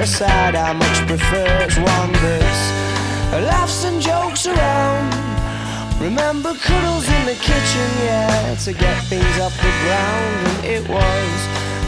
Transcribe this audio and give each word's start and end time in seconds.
a 0.00 0.24
I 0.24 0.72
much 0.72 1.06
prefer. 1.06 1.46
It's 1.60 1.76
one 1.76 2.12
that's 2.12 3.44
laughs 3.44 3.84
and 3.84 4.00
jokes 4.00 4.46
around. 4.46 5.12
Remember 6.00 6.54
cuddles 6.54 7.06
in 7.06 7.26
the 7.26 7.34
kitchen, 7.34 7.88
yeah, 8.00 8.54
to 8.64 8.72
get 8.72 8.96
things 9.04 9.38
off 9.38 9.54
the 9.58 9.74
ground, 9.84 10.46
and 10.48 10.64
it 10.64 10.88
was 10.88 11.40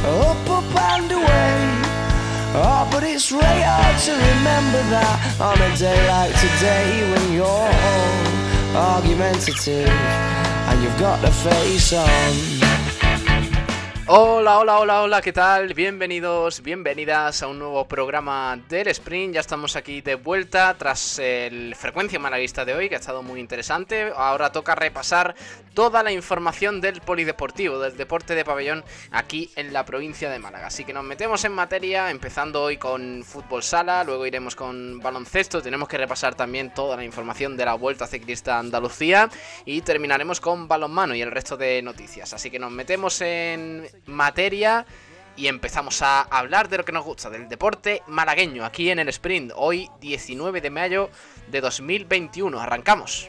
up, 0.04 0.50
up 0.50 0.76
and 0.92 1.10
away. 1.10 1.56
Oh, 2.54 2.86
but 2.92 3.02
it's 3.02 3.32
really 3.32 3.62
hard 3.64 3.98
to 4.04 4.12
remember 4.12 4.82
that 4.92 5.40
on 5.40 5.56
a 5.56 5.74
day 5.78 5.96
like 6.08 6.34
today 6.36 7.10
when 7.12 7.32
you're 7.32 7.46
all 7.46 8.96
argumentative 8.96 9.88
and 9.88 10.82
you've 10.82 10.98
got 10.98 11.22
the 11.22 11.32
face 11.32 11.94
on. 11.94 12.61
Hola, 14.08 14.58
hola, 14.58 14.80
hola, 14.80 15.02
hola, 15.02 15.22
¿qué 15.22 15.32
tal? 15.32 15.74
Bienvenidos, 15.74 16.60
bienvenidas 16.60 17.40
a 17.42 17.46
un 17.46 17.60
nuevo 17.60 17.86
programa 17.86 18.58
del 18.68 18.88
Sprint. 18.88 19.34
Ya 19.34 19.40
estamos 19.40 19.76
aquí 19.76 20.00
de 20.00 20.16
vuelta 20.16 20.74
tras 20.76 21.20
el 21.20 21.76
frecuencia 21.76 22.18
malaguista 22.18 22.64
de 22.64 22.74
hoy, 22.74 22.88
que 22.88 22.96
ha 22.96 22.98
estado 22.98 23.22
muy 23.22 23.38
interesante. 23.38 24.12
Ahora 24.16 24.50
toca 24.50 24.74
repasar 24.74 25.36
toda 25.72 26.02
la 26.02 26.10
información 26.10 26.80
del 26.80 27.00
polideportivo, 27.00 27.78
del 27.78 27.96
deporte 27.96 28.34
de 28.34 28.44
pabellón 28.44 28.84
aquí 29.12 29.50
en 29.54 29.72
la 29.72 29.84
provincia 29.84 30.28
de 30.28 30.40
Málaga. 30.40 30.66
Así 30.66 30.84
que 30.84 30.92
nos 30.92 31.04
metemos 31.04 31.44
en 31.44 31.52
materia, 31.52 32.10
empezando 32.10 32.60
hoy 32.60 32.78
con 32.78 33.22
fútbol 33.24 33.62
sala, 33.62 34.02
luego 34.02 34.26
iremos 34.26 34.56
con 34.56 34.98
baloncesto, 34.98 35.62
tenemos 35.62 35.88
que 35.88 35.96
repasar 35.96 36.34
también 36.34 36.74
toda 36.74 36.96
la 36.96 37.04
información 37.04 37.56
de 37.56 37.64
la 37.64 37.74
Vuelta 37.74 38.08
Ciclista 38.08 38.58
Andalucía 38.58 39.30
y 39.64 39.80
terminaremos 39.82 40.40
con 40.40 40.66
balonmano 40.66 41.14
y 41.14 41.22
el 41.22 41.30
resto 41.30 41.56
de 41.56 41.80
noticias. 41.82 42.34
Así 42.34 42.50
que 42.50 42.58
nos 42.58 42.72
metemos 42.72 43.20
en 43.20 43.91
materia 44.06 44.86
y 45.36 45.46
empezamos 45.46 46.02
a 46.02 46.22
hablar 46.22 46.68
de 46.68 46.78
lo 46.78 46.84
que 46.84 46.92
nos 46.92 47.04
gusta, 47.04 47.30
del 47.30 47.48
deporte 47.48 48.02
malagueño, 48.06 48.64
aquí 48.64 48.90
en 48.90 48.98
el 48.98 49.08
sprint, 49.08 49.52
hoy 49.56 49.88
19 50.00 50.60
de 50.60 50.70
mayo 50.70 51.10
de 51.48 51.60
2021. 51.60 52.60
Arrancamos. 52.60 53.28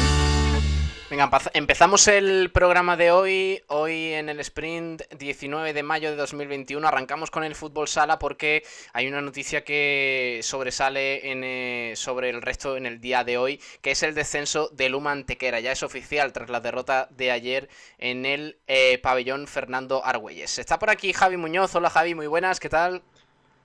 Venga, 1.11 1.29
empezamos 1.53 2.07
el 2.07 2.51
programa 2.53 2.95
de 2.95 3.11
hoy, 3.11 3.61
hoy 3.67 4.13
en 4.13 4.29
el 4.29 4.39
sprint 4.39 5.01
19 5.19 5.73
de 5.73 5.83
mayo 5.83 6.09
de 6.09 6.15
2021. 6.15 6.87
Arrancamos 6.87 7.29
con 7.29 7.43
el 7.43 7.53
fútbol 7.53 7.89
sala 7.89 8.17
porque 8.17 8.63
hay 8.93 9.09
una 9.09 9.19
noticia 9.19 9.65
que 9.65 10.39
sobresale 10.41 11.29
en, 11.29 11.43
eh, 11.43 11.93
sobre 11.97 12.29
el 12.29 12.41
resto 12.41 12.77
en 12.77 12.85
el 12.85 13.01
día 13.01 13.25
de 13.25 13.37
hoy, 13.37 13.59
que 13.81 13.91
es 13.91 14.03
el 14.03 14.15
descenso 14.15 14.69
de 14.69 14.87
Luma 14.87 15.11
Antequera. 15.11 15.59
Ya 15.59 15.73
es 15.73 15.83
oficial 15.83 16.31
tras 16.31 16.49
la 16.49 16.61
derrota 16.61 17.09
de 17.11 17.31
ayer 17.31 17.67
en 17.97 18.25
el 18.25 18.57
eh, 18.67 18.97
pabellón 18.99 19.47
Fernando 19.47 20.05
Argüelles. 20.05 20.59
Está 20.59 20.79
por 20.79 20.89
aquí 20.89 21.11
Javi 21.11 21.35
Muñoz. 21.35 21.75
Hola 21.75 21.89
Javi, 21.89 22.15
muy 22.15 22.27
buenas, 22.27 22.61
¿qué 22.61 22.69
tal? 22.69 23.03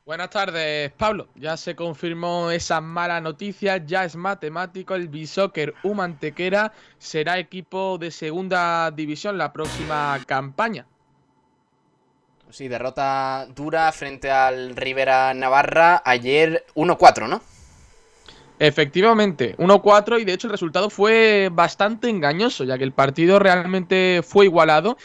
Buenas 0.06 0.30
tardes, 0.30 0.92
Pablo. 0.92 1.26
Ya 1.34 1.56
se 1.56 1.74
confirmó 1.74 2.52
esa 2.52 2.80
mala 2.80 3.20
noticia, 3.20 3.78
ya 3.78 4.04
es 4.04 4.14
matemático, 4.14 4.94
el 4.94 5.08
Bishoker 5.08 5.74
Humantequera 5.82 6.72
será 6.96 7.40
equipo 7.40 7.98
de 7.98 8.12
segunda 8.12 8.92
división 8.92 9.36
la 9.36 9.52
próxima 9.52 10.16
campaña. 10.24 10.86
Sí, 12.50 12.68
derrota 12.68 13.48
dura 13.52 13.90
frente 13.90 14.30
al 14.30 14.76
Rivera 14.76 15.34
Navarra 15.34 16.00
ayer 16.04 16.64
1-4, 16.76 17.28
¿no? 17.28 17.42
Efectivamente, 18.58 19.54
1-4 19.58 20.20
y 20.20 20.24
de 20.24 20.32
hecho 20.32 20.46
el 20.46 20.52
resultado 20.52 20.88
fue 20.88 21.50
bastante 21.52 22.08
engañoso, 22.08 22.64
ya 22.64 22.78
que 22.78 22.84
el 22.84 22.92
partido 22.92 23.38
realmente 23.38 24.22
fue 24.26 24.46
igualado 24.46 24.96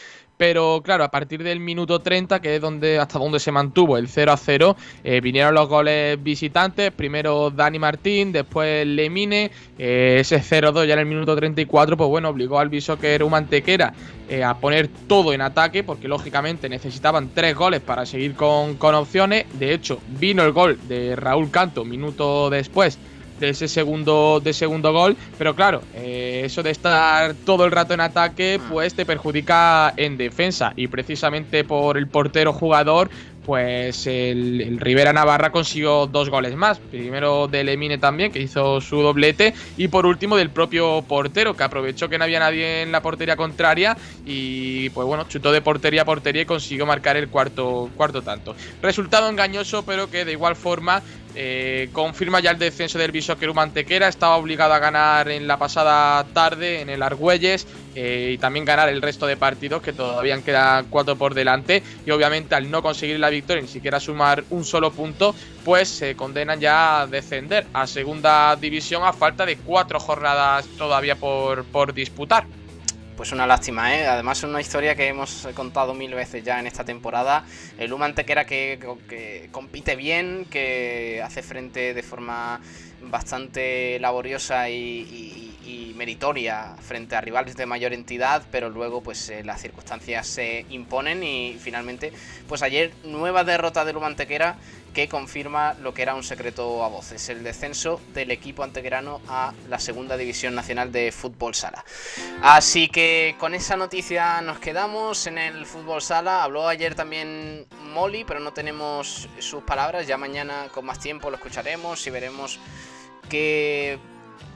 pero 0.41 0.81
claro, 0.83 1.03
a 1.03 1.11
partir 1.11 1.43
del 1.43 1.59
minuto 1.59 1.99
30, 1.99 2.41
que 2.41 2.55
es 2.55 2.61
donde 2.61 2.97
hasta 2.97 3.19
donde 3.19 3.39
se 3.39 3.51
mantuvo 3.51 3.95
el 3.95 4.07
0 4.07 4.31
a 4.31 4.37
0, 4.37 4.75
eh, 5.03 5.21
vinieron 5.21 5.53
los 5.53 5.69
goles 5.69 6.17
visitantes. 6.23 6.89
Primero 6.89 7.51
Dani 7.51 7.77
Martín, 7.77 8.31
después 8.31 8.87
Lemine. 8.87 9.51
Eh, 9.77 10.17
ese 10.19 10.41
0-2 10.41 10.87
ya 10.87 10.93
en 10.93 11.01
el 11.01 11.05
minuto 11.05 11.35
34, 11.35 11.95
pues 11.95 12.09
bueno, 12.09 12.29
obligó 12.29 12.57
al 12.57 12.69
Bishoker 12.69 13.21
Humantequera 13.21 13.93
eh, 14.29 14.43
a 14.43 14.55
poner 14.55 14.87
todo 14.87 15.31
en 15.31 15.41
ataque, 15.41 15.83
porque 15.83 16.07
lógicamente 16.07 16.67
necesitaban 16.69 17.29
tres 17.35 17.53
goles 17.53 17.79
para 17.79 18.07
seguir 18.07 18.33
con, 18.33 18.77
con 18.77 18.95
opciones. 18.95 19.45
De 19.59 19.75
hecho, 19.75 19.99
vino 20.19 20.41
el 20.43 20.53
gol 20.53 20.79
de 20.87 21.15
Raúl 21.15 21.51
Canto 21.51 21.85
minuto 21.85 22.49
después 22.49 22.97
de 23.41 23.49
ese 23.49 23.67
segundo, 23.67 24.39
de 24.41 24.53
segundo 24.53 24.93
gol. 24.93 25.17
Pero 25.37 25.53
claro, 25.53 25.81
eh, 25.95 26.43
eso 26.45 26.63
de 26.63 26.71
estar 26.71 27.33
todo 27.45 27.65
el 27.65 27.71
rato 27.71 27.93
en 27.93 27.99
ataque, 27.99 28.59
ah. 28.61 28.67
pues 28.71 28.93
te 28.93 29.05
perjudica 29.05 29.93
en 29.97 30.15
defensa. 30.15 30.71
Y 30.77 30.87
precisamente 30.87 31.65
por 31.65 31.97
el 31.97 32.07
portero 32.07 32.53
jugador, 32.53 33.09
pues 33.45 34.05
el, 34.07 34.77
Rivera 34.79 35.13
Navarra 35.13 35.51
consiguió 35.51 36.07
dos 36.07 36.29
goles 36.29 36.55
más. 36.55 36.79
Primero 36.79 37.47
del 37.47 37.69
Emine 37.69 37.97
también, 37.97 38.31
que 38.31 38.39
hizo 38.39 38.81
su 38.81 39.01
doblete. 39.01 39.53
Y 39.77 39.87
por 39.87 40.05
último 40.05 40.37
del 40.37 40.49
propio 40.49 41.03
portero, 41.07 41.55
que 41.55 41.63
aprovechó 41.63 42.07
que 42.07 42.17
no 42.17 42.23
había 42.23 42.39
nadie 42.39 42.83
en 42.83 42.91
la 42.91 43.01
portería 43.01 43.35
contraria. 43.35 43.97
Y 44.25 44.89
pues 44.91 45.07
bueno, 45.07 45.25
chutó 45.27 45.51
de 45.51 45.61
portería 45.61 46.03
a 46.03 46.05
portería 46.05 46.43
y 46.43 46.45
consiguió 46.45 46.85
marcar 46.85 47.17
el 47.17 47.29
cuarto, 47.29 47.89
cuarto 47.97 48.21
tanto. 48.21 48.55
Resultado 48.81 49.27
engañoso, 49.27 49.83
pero 49.83 50.09
que 50.09 50.23
de 50.23 50.33
igual 50.33 50.55
forma 50.55 51.01
eh, 51.35 51.89
confirma 51.91 52.39
ya 52.39 52.51
el 52.51 52.59
descenso 52.59 52.97
del 52.99 53.11
Bishoqueru 53.11 53.53
Mantequera. 53.53 54.07
Estaba 54.07 54.37
obligado 54.37 54.73
a 54.73 54.79
ganar 54.79 55.29
en 55.29 55.47
la 55.47 55.57
pasada 55.57 56.23
tarde 56.33 56.81
en 56.81 56.89
el 56.89 57.01
Argüelles 57.01 57.67
eh, 57.95 58.31
y 58.33 58.37
también 58.37 58.65
ganar 58.65 58.89
el 58.89 59.01
resto 59.01 59.27
de 59.27 59.37
partidos 59.37 59.81
que 59.81 59.93
todavía 59.93 60.41
quedan 60.41 60.85
cuatro 60.89 61.15
por 61.15 61.33
delante. 61.33 61.83
Y 62.05 62.11
obviamente 62.11 62.55
al 62.55 62.69
no 62.69 62.81
conseguir 62.81 63.19
la 63.19 63.29
victoria, 63.29 63.61
ni 63.61 63.67
siquiera 63.67 63.99
sumar 63.99 64.43
un 64.49 64.65
solo 64.65 64.91
punto, 64.91 65.35
pues 65.63 65.89
se 65.89 66.15
condenan 66.15 66.59
ya 66.59 67.01
a 67.01 67.07
descender 67.07 67.67
a 67.73 67.87
segunda 67.87 68.55
división 68.55 69.03
a 69.03 69.13
falta 69.13 69.45
de 69.45 69.57
cuatro 69.57 69.99
jornadas 69.99 70.65
todavía 70.77 71.15
por, 71.15 71.63
por 71.65 71.93
disputar 71.93 72.45
pues 73.21 73.33
una 73.33 73.45
lástima, 73.45 73.95
¿eh? 73.95 74.07
Además 74.07 74.39
es 74.39 74.45
una 74.45 74.59
historia 74.59 74.95
que 74.95 75.07
hemos 75.07 75.47
contado 75.53 75.93
mil 75.93 76.11
veces 76.11 76.43
ya 76.43 76.59
en 76.59 76.65
esta 76.65 76.83
temporada. 76.83 77.45
El 77.77 77.91
Luma 77.91 78.05
Antequera 78.07 78.45
que, 78.47 78.79
compite 79.51 79.95
bien, 79.95 80.47
que 80.49 81.21
hace 81.23 81.43
frente 81.43 81.93
de 81.93 82.01
forma 82.01 82.59
bastante 82.99 83.99
laboriosa 83.99 84.71
y, 84.71 85.53
y, 85.63 85.93
meritoria 85.95 86.75
frente 86.81 87.15
a 87.15 87.21
rivales 87.21 87.55
de 87.55 87.67
mayor 87.67 87.93
entidad, 87.93 88.41
pero 88.51 88.71
luego 88.71 89.03
pues 89.03 89.29
eh, 89.29 89.43
las 89.43 89.61
circunstancias 89.61 90.25
se 90.25 90.65
imponen 90.71 91.21
y 91.21 91.57
finalmente 91.59 92.11
pues 92.47 92.63
ayer 92.63 92.91
nueva 93.03 93.43
derrota 93.43 93.85
del 93.85 93.97
Humantequera 93.97 94.55
que 94.93 95.07
confirma 95.07 95.73
lo 95.75 95.93
que 95.93 96.01
era 96.01 96.15
un 96.15 96.23
secreto 96.23 96.83
a 96.83 96.89
voces, 96.89 97.29
el 97.29 97.43
descenso 97.43 98.01
del 98.13 98.31
equipo 98.31 98.63
antequerano 98.63 99.21
a 99.27 99.53
la 99.69 99.79
segunda 99.79 100.17
división 100.17 100.53
nacional 100.53 100.91
de 100.91 101.11
fútbol 101.11 101.55
sala. 101.55 101.85
Así 102.41 102.89
que 102.89 103.35
con 103.39 103.53
esa 103.53 103.77
noticia 103.77 104.41
nos 104.41 104.59
quedamos 104.59 105.27
en 105.27 105.37
el 105.37 105.65
fútbol 105.65 106.01
sala. 106.01 106.43
Habló 106.43 106.67
ayer 106.67 106.95
también 106.95 107.65
Molly, 107.93 108.25
pero 108.25 108.39
no 108.39 108.51
tenemos 108.51 109.29
sus 109.39 109.63
palabras. 109.63 110.07
Ya 110.07 110.17
mañana 110.17 110.67
con 110.73 110.85
más 110.85 110.99
tiempo 110.99 111.29
lo 111.29 111.37
escucharemos 111.37 112.05
y 112.05 112.09
veremos 112.09 112.59
qué, 113.29 113.97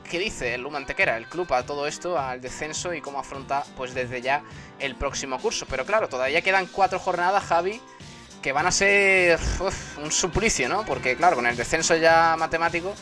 qué 0.10 0.20
dice 0.20 0.56
el 0.56 0.62
Lumantequera, 0.62 1.16
el 1.16 1.28
club, 1.28 1.54
a 1.54 1.66
todo 1.66 1.88
esto, 1.88 2.20
al 2.20 2.42
descenso 2.42 2.94
y 2.94 3.00
cómo 3.00 3.20
afronta 3.20 3.64
pues 3.78 3.94
desde 3.94 4.22
ya 4.22 4.44
el 4.80 4.96
próximo 4.96 5.40
curso. 5.40 5.66
Pero 5.70 5.86
claro, 5.86 6.10
todavía 6.10 6.42
quedan 6.42 6.66
cuatro 6.66 7.00
jornadas, 7.00 7.46
Javi 7.46 7.80
que 8.46 8.52
van 8.52 8.68
a 8.68 8.72
ser 8.72 9.40
un 10.04 10.12
suplicio, 10.12 10.70
¿no? 10.70 10.86
Porque 10.86 11.16
claro, 11.16 11.36
con 11.36 11.48
el 11.48 11.58
descenso 11.58 11.96
ya 11.96 12.36
matemático. 12.38 12.94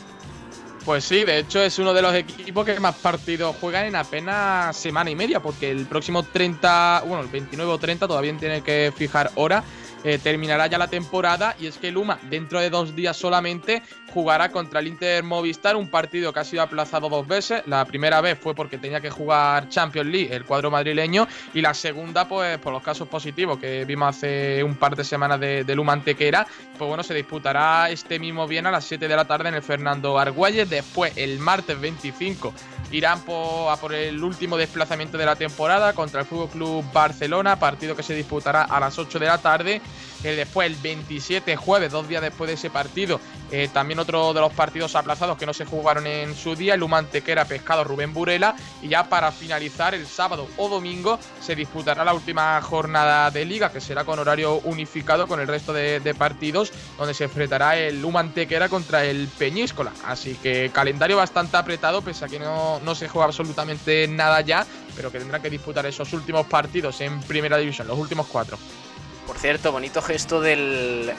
Pues 0.86 1.04
sí, 1.04 1.22
de 1.24 1.40
hecho 1.40 1.62
es 1.62 1.78
uno 1.78 1.92
de 1.92 2.00
los 2.00 2.14
equipos 2.14 2.64
que 2.64 2.80
más 2.80 2.94
partidos 2.94 3.54
juegan 3.60 3.84
en 3.84 3.94
apenas 3.94 4.74
semana 4.74 5.10
y 5.10 5.14
media, 5.14 5.40
porque 5.40 5.70
el 5.70 5.84
próximo 5.84 6.22
30, 6.22 7.02
bueno, 7.06 7.24
el 7.24 7.28
29 7.28 7.72
o 7.72 7.78
30 7.78 8.08
todavía 8.08 8.34
tiene 8.38 8.62
que 8.62 8.90
fijar 8.96 9.32
hora 9.34 9.62
eh, 10.06 10.18
terminará 10.18 10.66
ya 10.66 10.76
la 10.76 10.88
temporada 10.88 11.56
y 11.58 11.66
es 11.66 11.78
que 11.78 11.90
Luma 11.90 12.18
dentro 12.28 12.60
de 12.60 12.68
dos 12.68 12.94
días 12.94 13.16
solamente 13.16 13.82
jugará 14.14 14.52
contra 14.52 14.78
el 14.78 14.86
Inter 14.86 15.24
Movistar, 15.24 15.74
un 15.74 15.88
partido 15.88 16.32
que 16.32 16.38
ha 16.38 16.44
sido 16.44 16.62
aplazado 16.62 17.08
dos 17.08 17.26
veces. 17.26 17.64
La 17.66 17.84
primera 17.84 18.20
vez 18.20 18.38
fue 18.38 18.54
porque 18.54 18.78
tenía 18.78 19.00
que 19.00 19.10
jugar 19.10 19.68
Champions 19.68 20.08
League, 20.08 20.32
el 20.32 20.44
cuadro 20.44 20.70
madrileño, 20.70 21.26
y 21.52 21.60
la 21.60 21.74
segunda, 21.74 22.28
pues 22.28 22.58
por 22.58 22.72
los 22.72 22.82
casos 22.82 23.08
positivos 23.08 23.58
que 23.58 23.84
vimos 23.84 24.16
hace 24.16 24.62
un 24.62 24.76
par 24.76 24.94
de 24.94 25.02
semanas 25.02 25.40
de, 25.40 25.74
Luma 25.74 25.94
Antequera, 25.94 26.46
pues 26.78 26.86
bueno, 26.86 27.02
se 27.02 27.12
disputará 27.12 27.90
este 27.90 28.20
mismo 28.20 28.46
bien 28.46 28.66
a 28.66 28.70
las 28.70 28.84
7 28.84 29.08
de 29.08 29.16
la 29.16 29.24
tarde 29.24 29.48
en 29.48 29.56
el 29.56 29.62
Fernando 29.62 30.16
Argüelles. 30.16 30.70
Después, 30.70 31.12
el 31.16 31.40
martes 31.40 31.80
25, 31.80 32.54
irán 32.92 33.18
a 33.18 33.76
por 33.80 33.92
el 33.92 34.22
último 34.22 34.56
desplazamiento 34.56 35.18
de 35.18 35.26
la 35.26 35.34
temporada 35.34 35.92
contra 35.92 36.20
el 36.20 36.26
Fútbol 36.26 36.50
Club 36.50 36.84
Barcelona, 36.92 37.58
partido 37.58 37.96
que 37.96 38.04
se 38.04 38.14
disputará 38.14 38.62
a 38.62 38.78
las 38.78 38.96
8 38.96 39.18
de 39.18 39.26
la 39.26 39.38
tarde 39.38 39.82
después 40.30 40.66
el 40.66 40.76
27 40.76 41.56
jueves, 41.56 41.92
dos 41.92 42.08
días 42.08 42.22
después 42.22 42.48
de 42.48 42.54
ese 42.54 42.70
partido, 42.70 43.20
eh, 43.50 43.68
también 43.72 43.98
otro 43.98 44.32
de 44.32 44.40
los 44.40 44.52
partidos 44.52 44.96
aplazados 44.96 45.38
que 45.38 45.46
no 45.46 45.52
se 45.54 45.64
jugaron 45.64 46.06
en 46.06 46.34
su 46.34 46.56
día, 46.56 46.74
el 46.74 46.82
Humantequera 46.82 47.44
Pescado 47.44 47.84
Rubén 47.84 48.12
Burela. 48.12 48.56
Y 48.82 48.88
ya 48.88 49.08
para 49.08 49.30
finalizar, 49.32 49.94
el 49.94 50.06
sábado 50.06 50.48
o 50.56 50.68
domingo 50.68 51.18
se 51.40 51.54
disputará 51.54 52.04
la 52.04 52.14
última 52.14 52.60
jornada 52.62 53.30
de 53.30 53.44
liga, 53.44 53.70
que 53.70 53.80
será 53.80 54.04
con 54.04 54.18
horario 54.18 54.56
unificado 54.64 55.26
con 55.26 55.40
el 55.40 55.46
resto 55.46 55.72
de, 55.72 56.14
partidos, 56.18 56.72
donde 56.98 57.14
se 57.14 57.24
enfrentará 57.24 57.76
el 57.76 58.04
Humantequera 58.04 58.68
contra 58.68 59.04
el 59.04 59.28
Peñíscola. 59.28 59.92
Así 60.04 60.34
que 60.34 60.70
calendario 60.72 61.16
bastante 61.16 61.56
apretado, 61.56 62.02
pese 62.02 62.24
a 62.24 62.28
que 62.28 62.38
no, 62.38 62.80
no 62.80 62.94
se 62.94 63.08
juega 63.08 63.26
absolutamente 63.26 64.08
nada 64.08 64.40
ya, 64.40 64.66
pero 64.96 65.10
que 65.10 65.18
tendrá 65.18 65.40
que 65.40 65.50
disputar 65.50 65.86
esos 65.86 66.12
últimos 66.12 66.46
partidos 66.46 67.00
en 67.00 67.20
primera 67.20 67.56
división, 67.56 67.86
los 67.86 67.98
últimos 67.98 68.26
cuatro. 68.26 68.58
Por 69.26 69.38
cierto, 69.38 69.72
bonito 69.72 70.02
gesto 70.02 70.40
del, 70.40 71.12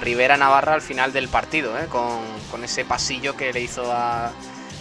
Rivera 0.00 0.36
Navarra 0.36 0.74
al 0.74 0.82
final 0.82 1.12
del 1.12 1.28
partido, 1.28 1.78
¿eh? 1.78 1.86
con, 1.88 2.20
con 2.50 2.64
ese 2.64 2.84
pasillo 2.84 3.36
que 3.36 3.52
le 3.52 3.60
hizo 3.60 3.90
a, 3.90 4.32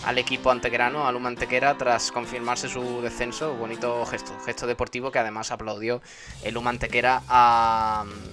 al 0.06 0.18
equipo 0.18 0.52
antegrano, 0.52 1.08
al 1.08 1.16
Humantequera, 1.16 1.78
tras 1.78 2.12
confirmarse 2.12 2.70
su 2.70 3.02
descenso. 3.02 3.54
Bonito 3.56 4.06
gesto, 4.06 4.32
gesto 4.46 4.68
deportivo 4.68 5.12
que 5.12 5.20
además 5.20 5.52
aplaudió 5.52 6.02
el 6.44 6.58
Humantequera 6.58 7.22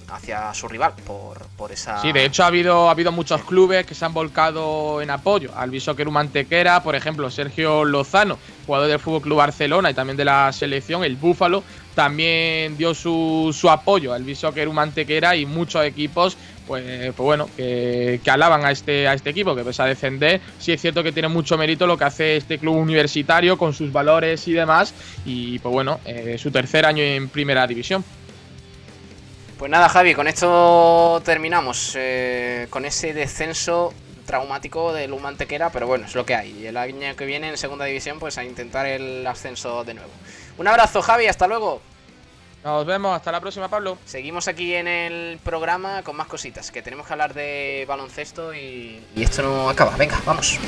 hacia 0.07 0.53
su 0.53 0.67
rival 0.67 0.93
por, 1.05 1.45
por, 1.57 1.71
esa. 1.71 2.01
Sí, 2.01 2.11
de 2.11 2.25
hecho 2.25 2.43
ha 2.43 2.47
habido, 2.47 2.87
ha 2.87 2.91
habido 2.91 3.11
muchos 3.11 3.43
clubes 3.43 3.85
que 3.85 3.95
se 3.95 4.05
han 4.05 4.13
volcado 4.13 5.01
en 5.01 5.09
apoyo 5.09 5.51
al 5.55 5.69
Bishoker 5.69 6.07
Humantequera, 6.07 6.81
por 6.83 6.95
ejemplo, 6.95 7.29
Sergio 7.29 7.85
Lozano, 7.85 8.37
jugador 8.65 8.87
del 8.87 8.99
Fútbol 8.99 9.21
Club 9.21 9.37
Barcelona 9.37 9.91
y 9.91 9.93
también 9.93 10.17
de 10.17 10.25
la 10.25 10.51
selección, 10.51 11.03
el 11.03 11.15
Búfalo, 11.15 11.63
también 11.95 12.77
dio 12.77 12.93
su, 12.93 13.55
su 13.59 13.69
apoyo 13.69 14.13
al 14.13 14.23
Bishoker 14.23 14.67
Humantequera 14.67 15.35
y 15.35 15.45
muchos 15.45 15.83
equipos 15.83 16.37
pues, 16.67 16.83
pues 17.13 17.25
bueno, 17.25 17.49
que, 17.55 18.19
alaban 18.27 18.65
a 18.65 18.71
este, 18.71 19.07
a 19.07 19.13
este 19.13 19.29
equipo, 19.29 19.55
que 19.55 19.63
pese 19.63 19.81
a 19.81 19.85
defender, 19.85 20.41
sí 20.59 20.73
es 20.73 20.81
cierto 20.81 21.01
que 21.01 21.11
tiene 21.11 21.29
mucho 21.29 21.57
mérito 21.57 21.87
lo 21.87 21.97
que 21.97 22.03
hace 22.03 22.37
este 22.37 22.59
club 22.59 22.75
universitario 22.75 23.57
con 23.57 23.73
sus 23.73 23.91
valores 23.91 24.47
y 24.47 24.53
demás, 24.53 24.93
y 25.25 25.59
pues 25.59 25.73
bueno, 25.73 25.99
eh, 26.05 26.37
su 26.37 26.51
tercer 26.51 26.85
año 26.85 27.01
en 27.01 27.29
primera 27.29 27.65
división. 27.65 28.03
Pues 29.57 29.71
nada, 29.71 29.89
Javi, 29.89 30.13
con 30.13 30.27
esto 30.27 31.19
terminamos, 31.25 31.93
eh, 31.95 32.67
con 32.69 32.85
ese 32.85 33.13
descenso 33.13 33.93
traumático 34.27 34.93
del 34.93 35.13
Humantequera, 35.13 35.71
pero 35.71 35.87
bueno, 35.87 36.05
es 36.05 36.13
lo 36.13 36.25
que 36.25 36.35
hay. 36.35 36.55
Y 36.61 36.67
el 36.67 36.77
año 36.77 37.15
que 37.15 37.25
viene 37.25 37.49
en 37.49 37.57
segunda 37.57 37.85
división, 37.85 38.19
pues 38.19 38.37
a 38.37 38.43
intentar 38.43 38.85
el 38.85 39.25
ascenso 39.25 39.83
de 39.83 39.95
nuevo. 39.95 40.11
Un 40.59 40.67
abrazo, 40.67 41.01
Javi, 41.01 41.25
hasta 41.25 41.47
luego. 41.47 41.81
Nos 42.63 42.85
vemos, 42.85 43.15
hasta 43.15 43.31
la 43.31 43.39
próxima, 43.39 43.69
Pablo. 43.69 43.97
Seguimos 44.05 44.47
aquí 44.47 44.73
en 44.73 44.87
el 44.87 45.39
programa 45.43 46.03
con 46.03 46.15
más 46.15 46.27
cositas, 46.27 46.71
que 46.71 46.81
tenemos 46.81 47.07
que 47.07 47.13
hablar 47.13 47.33
de 47.33 47.85
baloncesto 47.87 48.53
y, 48.53 49.01
y 49.15 49.23
esto 49.23 49.41
no 49.43 49.69
acaba. 49.69 49.95
Venga, 49.95 50.21
vamos. 50.25 50.59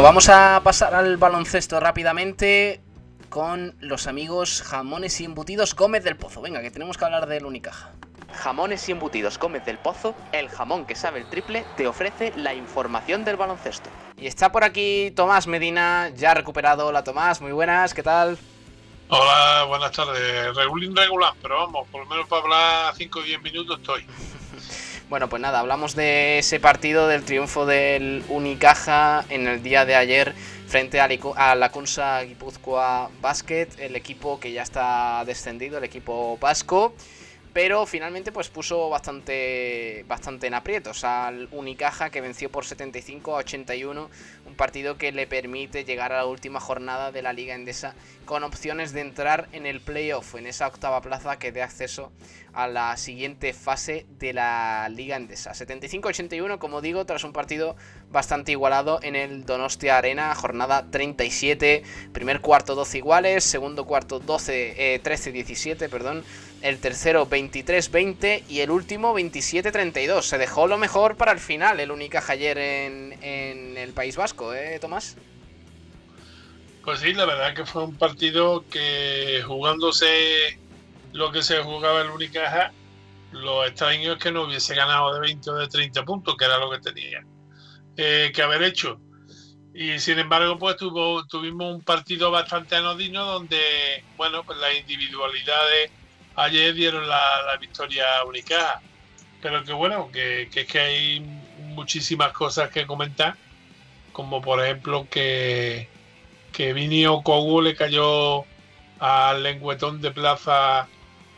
Bueno, 0.00 0.12
vamos 0.12 0.30
a 0.30 0.62
pasar 0.64 0.94
al 0.94 1.18
baloncesto 1.18 1.78
rápidamente 1.78 2.80
con 3.28 3.74
los 3.80 4.06
amigos 4.06 4.62
Jamones 4.62 5.20
y 5.20 5.26
Embutidos 5.26 5.76
Gómez 5.76 6.04
del 6.04 6.16
Pozo. 6.16 6.40
Venga, 6.40 6.62
que 6.62 6.70
tenemos 6.70 6.96
que 6.96 7.04
hablar 7.04 7.26
del 7.26 7.44
Unicaja. 7.44 7.90
Jamones 8.32 8.88
y 8.88 8.92
Embutidos 8.92 9.38
Gómez 9.38 9.62
del 9.66 9.76
Pozo, 9.76 10.14
el 10.32 10.48
jamón 10.48 10.86
que 10.86 10.94
sabe 10.94 11.20
el 11.20 11.28
triple, 11.28 11.66
te 11.76 11.86
ofrece 11.86 12.32
la 12.34 12.54
información 12.54 13.26
del 13.26 13.36
baloncesto. 13.36 13.90
Y 14.16 14.26
está 14.26 14.50
por 14.50 14.64
aquí 14.64 15.12
Tomás 15.14 15.46
Medina, 15.46 16.08
ya 16.16 16.32
recuperado. 16.32 16.86
Hola 16.86 17.04
Tomás, 17.04 17.42
muy 17.42 17.52
buenas, 17.52 17.92
¿qué 17.92 18.02
tal? 18.02 18.38
Hola, 19.10 19.64
buenas 19.68 19.92
tardes. 19.92 20.56
Regulín 20.56 20.96
regular, 20.96 21.34
pero 21.42 21.58
vamos, 21.58 21.86
por 21.88 22.04
lo 22.04 22.06
menos 22.08 22.26
para 22.26 22.40
hablar 22.40 22.94
5 22.96 23.18
o 23.18 23.22
10 23.22 23.42
minutos 23.42 23.78
estoy. 23.78 24.06
Bueno, 25.10 25.28
pues 25.28 25.42
nada, 25.42 25.58
hablamos 25.58 25.96
de 25.96 26.38
ese 26.38 26.60
partido, 26.60 27.08
del 27.08 27.24
triunfo 27.24 27.66
del 27.66 28.22
Unicaja 28.28 29.24
en 29.28 29.48
el 29.48 29.60
día 29.60 29.84
de 29.84 29.96
ayer 29.96 30.36
frente 30.68 31.00
a 31.00 31.54
la 31.56 31.72
Kunsa 31.72 32.22
Guipúzcoa 32.22 33.10
Basket, 33.20 33.66
el 33.78 33.96
equipo 33.96 34.38
que 34.38 34.52
ya 34.52 34.62
está 34.62 35.24
descendido, 35.26 35.78
el 35.78 35.84
equipo 35.84 36.38
vasco 36.40 36.94
pero 37.52 37.86
finalmente 37.86 38.32
pues 38.32 38.48
puso 38.48 38.88
bastante 38.88 40.04
bastante 40.06 40.46
en 40.46 40.54
aprietos 40.54 41.04
al 41.04 41.48
Unicaja 41.50 42.10
que 42.10 42.20
venció 42.20 42.50
por 42.50 42.64
75 42.64 43.34
a 43.34 43.38
81, 43.38 44.10
un 44.46 44.54
partido 44.54 44.96
que 44.98 45.12
le 45.12 45.26
permite 45.26 45.84
llegar 45.84 46.12
a 46.12 46.18
la 46.18 46.26
última 46.26 46.60
jornada 46.60 47.12
de 47.12 47.22
la 47.22 47.32
Liga 47.32 47.54
Endesa 47.54 47.94
con 48.24 48.44
opciones 48.44 48.92
de 48.92 49.00
entrar 49.00 49.48
en 49.52 49.66
el 49.66 49.80
playoff, 49.80 50.34
en 50.36 50.46
esa 50.46 50.66
octava 50.66 51.00
plaza 51.00 51.38
que 51.38 51.52
dé 51.52 51.62
acceso 51.62 52.12
a 52.52 52.66
la 52.66 52.96
siguiente 52.96 53.52
fase 53.52 54.06
de 54.18 54.32
la 54.32 54.88
Liga 54.88 55.16
Endesa. 55.16 55.52
75-81, 55.52 56.58
como 56.58 56.80
digo, 56.80 57.04
tras 57.06 57.24
un 57.24 57.32
partido 57.32 57.76
bastante 58.10 58.52
igualado 58.52 59.00
en 59.02 59.16
el 59.16 59.44
Donostia 59.44 59.98
Arena, 59.98 60.34
jornada 60.34 60.90
37, 60.90 61.82
primer 62.12 62.40
cuarto 62.40 62.74
12 62.74 62.98
iguales, 62.98 63.44
segundo 63.44 63.84
cuarto 63.84 64.18
12 64.20 65.00
13-17, 65.02 65.82
eh, 65.82 65.88
perdón 65.88 66.24
el 66.62 66.78
tercero 66.78 67.28
23-20 67.28 68.44
y 68.48 68.60
el 68.60 68.70
último 68.70 69.16
27-32. 69.18 70.22
Se 70.22 70.38
dejó 70.38 70.66
lo 70.66 70.78
mejor 70.78 71.16
para 71.16 71.32
el 71.32 71.40
final, 71.40 71.80
el 71.80 71.90
única 71.90 72.22
ayer 72.28 72.58
en, 72.58 73.18
en, 73.22 73.76
el 73.76 73.92
País 73.92 74.16
Vasco, 74.16 74.54
¿eh, 74.54 74.78
Tomás? 74.80 75.16
Pues 76.84 77.00
sí, 77.00 77.12
la 77.12 77.24
verdad 77.24 77.54
que 77.54 77.64
fue 77.64 77.84
un 77.84 77.96
partido 77.96 78.64
que 78.68 79.42
jugándose 79.46 80.58
lo 81.12 81.32
que 81.32 81.42
se 81.42 81.62
jugaba 81.62 82.02
el 82.02 82.10
Unicaja, 82.10 82.72
lo 83.32 83.64
extraño 83.64 84.14
es 84.14 84.18
que 84.18 84.32
no 84.32 84.42
hubiese 84.42 84.74
ganado 84.74 85.14
de 85.14 85.20
20 85.20 85.50
o 85.50 85.54
de 85.54 85.68
30 85.68 86.04
puntos, 86.04 86.36
que 86.36 86.44
era 86.44 86.58
lo 86.58 86.70
que 86.70 86.78
tenía 86.78 87.24
eh, 87.96 88.32
que 88.34 88.42
haber 88.42 88.62
hecho. 88.62 89.00
Y 89.72 89.98
sin 90.00 90.18
embargo, 90.18 90.58
pues 90.58 90.76
tuvo, 90.76 91.24
tuvimos 91.26 91.74
un 91.74 91.82
partido 91.82 92.30
bastante 92.30 92.76
anodino 92.76 93.24
donde, 93.24 94.04
bueno, 94.16 94.42
pues 94.44 94.58
las 94.58 94.76
individualidades 94.76 95.90
ayer 96.40 96.74
dieron 96.74 97.08
la, 97.08 97.56
victoria 97.60 98.04
única. 98.26 98.80
Pero 99.42 99.64
que 99.64 99.72
bueno, 99.72 100.10
que, 100.12 100.42
es 100.54 100.66
que 100.66 100.78
hay 100.78 101.20
muchísimas 101.74 102.32
cosas 102.32 102.70
que 102.70 102.86
comentar, 102.86 103.36
como 104.12 104.42
por 104.42 104.62
ejemplo 104.62 105.06
que, 105.10 105.88
que 106.52 106.72
Vinio 106.74 107.22
Kogu 107.22 107.62
le 107.62 107.74
cayó 107.74 108.44
al 108.98 109.42
lengüetón 109.42 110.02
de 110.02 110.10
plaza 110.10 110.88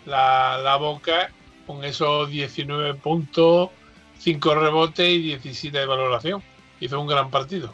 la, 0.04 0.58
la 0.58 0.76
boca 0.76 1.30
con 1.66 1.84
esos 1.84 2.28
19 2.28 2.94
puntos, 2.94 3.70
5 4.18 4.54
rebotes 4.54 5.08
y 5.08 5.18
17 5.22 5.78
de 5.78 5.86
valoración. 5.86 6.42
Hizo 6.80 7.00
un 7.00 7.06
gran 7.06 7.30
partido. 7.30 7.72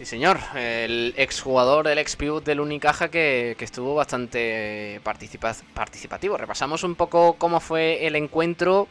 Sí, 0.00 0.06
señor. 0.06 0.38
El 0.54 1.12
exjugador, 1.18 1.86
el 1.86 1.98
ex 1.98 2.16
pivot 2.16 2.42
del 2.42 2.60
Unicaja 2.60 3.10
que, 3.10 3.54
estuvo 3.60 3.94
bastante 3.94 4.98
participativo. 5.04 6.38
Repasamos 6.38 6.84
un 6.84 6.94
poco 6.94 7.34
cómo 7.34 7.60
fue 7.60 8.06
el 8.06 8.16
encuentro. 8.16 8.88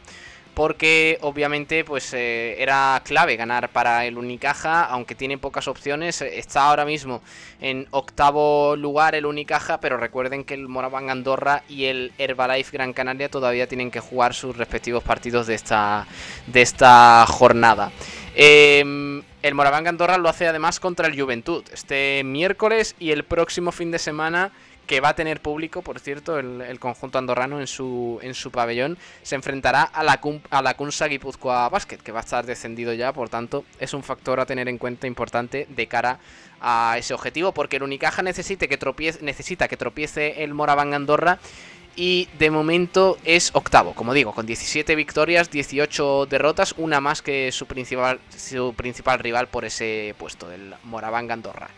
Porque 0.54 1.18
obviamente 1.22 1.84
pues 1.84 2.12
eh, 2.12 2.60
era 2.60 3.00
clave 3.04 3.36
ganar 3.36 3.70
para 3.70 4.04
el 4.04 4.18
Unicaja, 4.18 4.84
aunque 4.84 5.14
tiene 5.14 5.38
pocas 5.38 5.66
opciones. 5.68 6.22
Está 6.22 6.68
ahora 6.68 6.84
mismo 6.84 7.22
en 7.60 7.86
octavo 7.90 8.76
lugar 8.76 9.14
el 9.14 9.26
Unicaja, 9.26 9.80
pero 9.80 9.96
recuerden 9.96 10.44
que 10.44 10.54
el 10.54 10.68
Moraván 10.68 11.08
Andorra 11.08 11.62
y 11.68 11.86
el 11.86 12.12
Herbalife 12.18 12.72
Gran 12.72 12.92
Canaria 12.92 13.28
todavía 13.28 13.68
tienen 13.68 13.92
que 13.92 14.00
jugar 14.00 14.34
sus 14.34 14.56
respectivos 14.56 15.02
partidos 15.04 15.46
de 15.46 15.54
esta, 15.54 16.06
de 16.46 16.62
esta 16.62 17.24
jornada. 17.26 17.92
Eh, 18.34 19.22
el 19.42 19.54
Moraván 19.54 19.86
Andorra 19.86 20.18
lo 20.18 20.28
hace 20.28 20.46
además 20.46 20.80
contra 20.80 21.06
el 21.06 21.20
Juventud 21.20 21.64
este 21.72 22.22
miércoles 22.24 22.94
y 22.98 23.10
el 23.10 23.24
próximo 23.24 23.72
fin 23.72 23.90
de 23.90 23.98
semana 23.98 24.52
que 24.86 25.00
va 25.00 25.10
a 25.10 25.14
tener 25.14 25.40
público, 25.40 25.82
por 25.82 26.00
cierto, 26.00 26.40
el, 26.40 26.80
conjunto 26.80 27.16
andorrano 27.16 27.60
en 27.60 27.68
su, 27.68 28.18
en 28.22 28.34
su 28.34 28.50
pabellón, 28.50 28.98
se 29.22 29.36
enfrentará 29.36 29.84
a 29.84 30.02
la, 30.02 30.20
a 30.50 30.62
la 30.62 30.74
Kunsa 30.74 31.06
Guipúzcoa 31.06 31.68
Basket, 31.68 31.98
que 31.98 32.10
va 32.10 32.18
a 32.18 32.22
estar 32.22 32.44
descendido 32.44 32.92
ya, 32.92 33.12
por 33.12 33.28
tanto, 33.28 33.64
es 33.78 33.94
un 33.94 34.02
factor 34.02 34.40
a 34.40 34.46
tener 34.46 34.68
en 34.68 34.78
cuenta 34.78 35.06
importante 35.06 35.68
de 35.70 35.86
cara 35.86 36.18
a 36.60 36.96
ese 36.98 37.14
objetivo, 37.14 37.52
porque 37.52 37.76
el 37.76 37.84
Unicaja 37.84 38.22
necesite 38.22 38.66
que 38.66 38.78
tropiece, 38.78 39.22
necesita 39.22 39.68
que 39.68 39.76
tropiece 39.76 40.42
el 40.42 40.54
Moraván 40.54 40.92
Andorra 40.92 41.38
y 41.96 42.28
de 42.38 42.50
momento 42.50 43.18
es 43.24 43.50
octavo, 43.54 43.94
como 43.94 44.14
digo, 44.14 44.32
con 44.32 44.46
17 44.46 44.94
victorias, 44.94 45.50
18 45.50 46.26
derrotas, 46.26 46.74
una 46.76 47.00
más 47.00 47.22
que 47.22 47.52
su 47.52 47.66
principal, 47.66 48.20
su 48.36 48.74
principal 48.74 49.18
rival 49.18 49.48
por 49.48 49.64
ese 49.64 50.14
puesto, 50.18 50.50
el 50.50 50.74
Moraván 50.84 51.30
Andorra. 51.30 51.68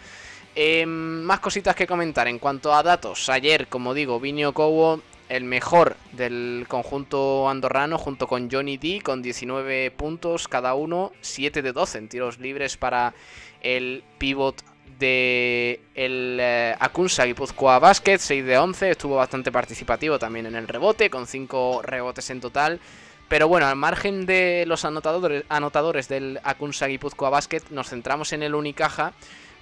Em, 0.55 1.23
más 1.23 1.41
cositas 1.41 1.75
que 1.75 1.87
comentar 1.87 2.29
en 2.29 2.39
cuanto 2.39 2.75
a 2.75 2.83
datos. 2.83 3.31
Ayer, 3.31 3.69
como 3.69 3.95
digo, 3.95 4.21
Vinio 4.21 4.53
Cobo, 4.53 5.01
el 5.31 5.45
mejor 5.45 5.97
del 6.13 6.67
conjunto 6.69 7.49
andorrano, 7.49 7.97
junto 7.97 8.27
con 8.27 8.51
Johnny 8.51 8.77
D, 8.77 9.01
con 9.03 9.23
19 9.23 9.91
puntos 9.93 10.47
cada 10.49 10.75
uno, 10.75 11.13
7 11.23 11.63
de 11.63 11.73
12 11.73 11.99
en 11.99 12.09
tiros 12.09 12.39
libres 12.39 12.77
para 12.77 13.15
el 13.63 14.05
pivot 14.19 14.63
de 14.99 15.81
el 15.95 16.39
eh, 16.41 16.77
Akunsa 16.79 17.25
Guipúzcoa 17.25 17.79
Basket, 17.79 18.19
6 18.19 18.45
de 18.45 18.59
11, 18.59 18.91
estuvo 18.91 19.17
bastante 19.17 19.53
participativo 19.53 20.19
también 20.19 20.47
en 20.47 20.55
el 20.55 20.69
rebote, 20.69 21.11
con 21.11 21.27
5 21.27 21.83
rebotes 21.83 22.31
en 22.31 22.41
total. 22.41 22.81
Pero 23.29 23.49
bueno, 23.49 23.67
al 23.67 23.77
margen 23.77 24.27
de 24.27 24.65
los 24.67 24.85
anotadores, 24.85 25.45
anotadores 25.49 26.09
del 26.09 26.39
Akunsa 26.45 26.87
Guipúzcoa 26.87 27.31
Basket, 27.31 27.63
nos 27.71 27.89
centramos 27.89 28.33
en 28.35 28.43
el 28.43 28.55
Unicaja, 28.55 29.15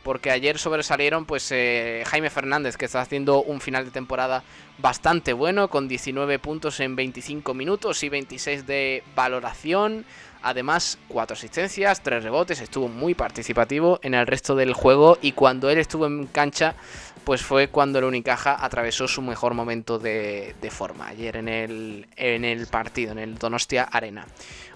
porque 0.02 0.30
ayer 0.30 0.58
sobresalieron 0.58 1.24
pues 1.24 1.50
eh, 1.52 2.02
Jaime 2.06 2.30
Fernández, 2.30 2.76
que 2.76 2.86
está 2.86 3.00
haciendo 3.00 3.42
un 3.42 3.60
final 3.60 3.84
de 3.84 3.90
temporada 3.90 4.42
bastante 4.78 5.32
bueno, 5.32 5.68
con 5.68 5.88
19 5.88 6.38
puntos 6.38 6.80
en 6.80 6.96
25 6.96 7.54
minutos 7.54 8.02
y 8.02 8.08
26 8.08 8.66
de 8.66 9.04
valoración. 9.14 10.04
Además, 10.42 10.98
cuatro 11.08 11.34
asistencias, 11.34 12.02
tres 12.02 12.24
rebotes, 12.24 12.60
estuvo 12.60 12.88
muy 12.88 13.14
participativo 13.14 14.00
en 14.02 14.14
el 14.14 14.26
resto 14.26 14.56
del 14.56 14.72
juego 14.72 15.18
y 15.20 15.32
cuando 15.32 15.68
él 15.68 15.78
estuvo 15.78 16.06
en 16.06 16.26
cancha, 16.26 16.74
pues 17.24 17.42
fue 17.42 17.68
cuando 17.68 17.98
el 17.98 18.06
Unicaja 18.06 18.64
atravesó 18.64 19.06
su 19.06 19.22
mejor 19.22 19.54
momento 19.54 19.98
de, 19.98 20.54
forma, 20.70 21.08
ayer 21.08 21.36
en 21.36 21.48
el, 21.48 22.06
en 22.16 22.44
el 22.44 22.66
partido, 22.66 23.12
en 23.12 23.18
el 23.18 23.36
Donostia 23.36 23.84
Arena. 23.84 24.26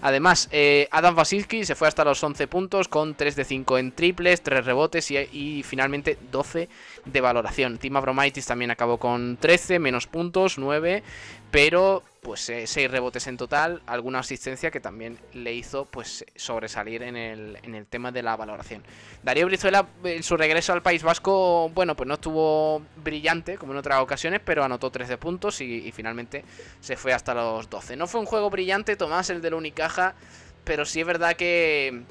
Además, 0.01 0.49
eh, 0.51 0.87
Adam 0.91 1.17
Wasilski 1.17 1.65
se 1.65 1.75
fue 1.75 1.87
hasta 1.87 2.03
los 2.03 2.23
11 2.23 2.47
puntos 2.47 2.87
con 2.87 3.15
3 3.15 3.35
de 3.35 3.43
5 3.43 3.77
en 3.77 3.91
triples, 3.91 4.41
3 4.41 4.65
rebotes 4.65 5.09
y, 5.09 5.63
finalmente 5.63 6.17
12 6.31 6.69
de 7.05 7.21
valoración. 7.21 7.77
Tim 7.77 7.95
Abromaitis 7.95 8.45
también 8.45 8.71
acabó 8.71 8.99
con 8.99 9.37
13, 9.37 9.79
menos 9.79 10.05
puntos, 10.05 10.57
9, 10.57 11.03
pero 11.49 12.03
pues 12.25 12.39
6 12.41 12.77
eh, 12.77 12.87
rebotes 12.87 13.27
en 13.27 13.37
total, 13.37 13.83
alguna 13.85 14.17
asistencia 14.17 14.71
que 14.71 14.79
también 14.79 15.19
le 15.33 15.53
hizo 15.53 15.85
pues 15.85 16.25
sobresalir 16.35 17.03
en 17.03 17.15
el, 17.15 17.59
en 17.61 17.75
el 17.75 17.85
tema 17.85 18.11
de 18.11 18.23
la 18.23 18.35
valoración. 18.35 18.81
Darío 19.21 19.45
Brizuela, 19.45 19.85
en 20.03 20.23
su 20.23 20.35
regreso 20.35 20.73
al 20.73 20.81
País 20.81 21.03
Vasco, 21.03 21.69
bueno, 21.69 21.95
pues 21.95 22.07
no 22.07 22.15
estuvo 22.15 22.81
brillante 22.95 23.59
como 23.59 23.73
en 23.73 23.77
otras 23.77 24.01
ocasiones, 24.01 24.41
pero 24.43 24.63
anotó 24.63 24.89
13 24.89 25.19
puntos 25.19 25.61
y, 25.61 25.87
y 25.87 25.91
finalmente 25.91 26.43
se 26.81 26.97
fue 26.97 27.13
hasta 27.13 27.35
los 27.35 27.69
12. 27.69 27.95
No 27.95 28.07
fue 28.07 28.21
un 28.21 28.25
juego 28.25 28.49
brillante, 28.49 28.95
Tomás, 28.95 29.29
el 29.29 29.39
del 29.43 29.53
Unicaja, 29.53 30.15
pero 30.63 30.83
sí 30.83 31.01
es 31.01 31.05
verdad 31.05 31.35
que 31.35 32.05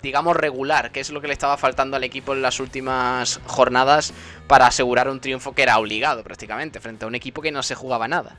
digamos, 0.00 0.34
regular, 0.34 0.92
que 0.92 1.00
es 1.00 1.10
lo 1.10 1.20
que 1.20 1.26
le 1.26 1.34
estaba 1.34 1.58
faltando 1.58 1.98
al 1.98 2.04
equipo 2.04 2.32
en 2.32 2.40
las 2.40 2.58
últimas 2.58 3.38
jornadas 3.46 4.14
para 4.48 4.66
asegurar 4.66 5.10
un 5.10 5.20
triunfo 5.20 5.54
que 5.54 5.62
era 5.62 5.78
obligado 5.78 6.24
prácticamente, 6.24 6.80
frente 6.80 7.04
a 7.04 7.08
un 7.08 7.14
equipo 7.14 7.42
que 7.42 7.52
no 7.52 7.62
se 7.62 7.74
jugaba 7.74 8.08
nada. 8.08 8.38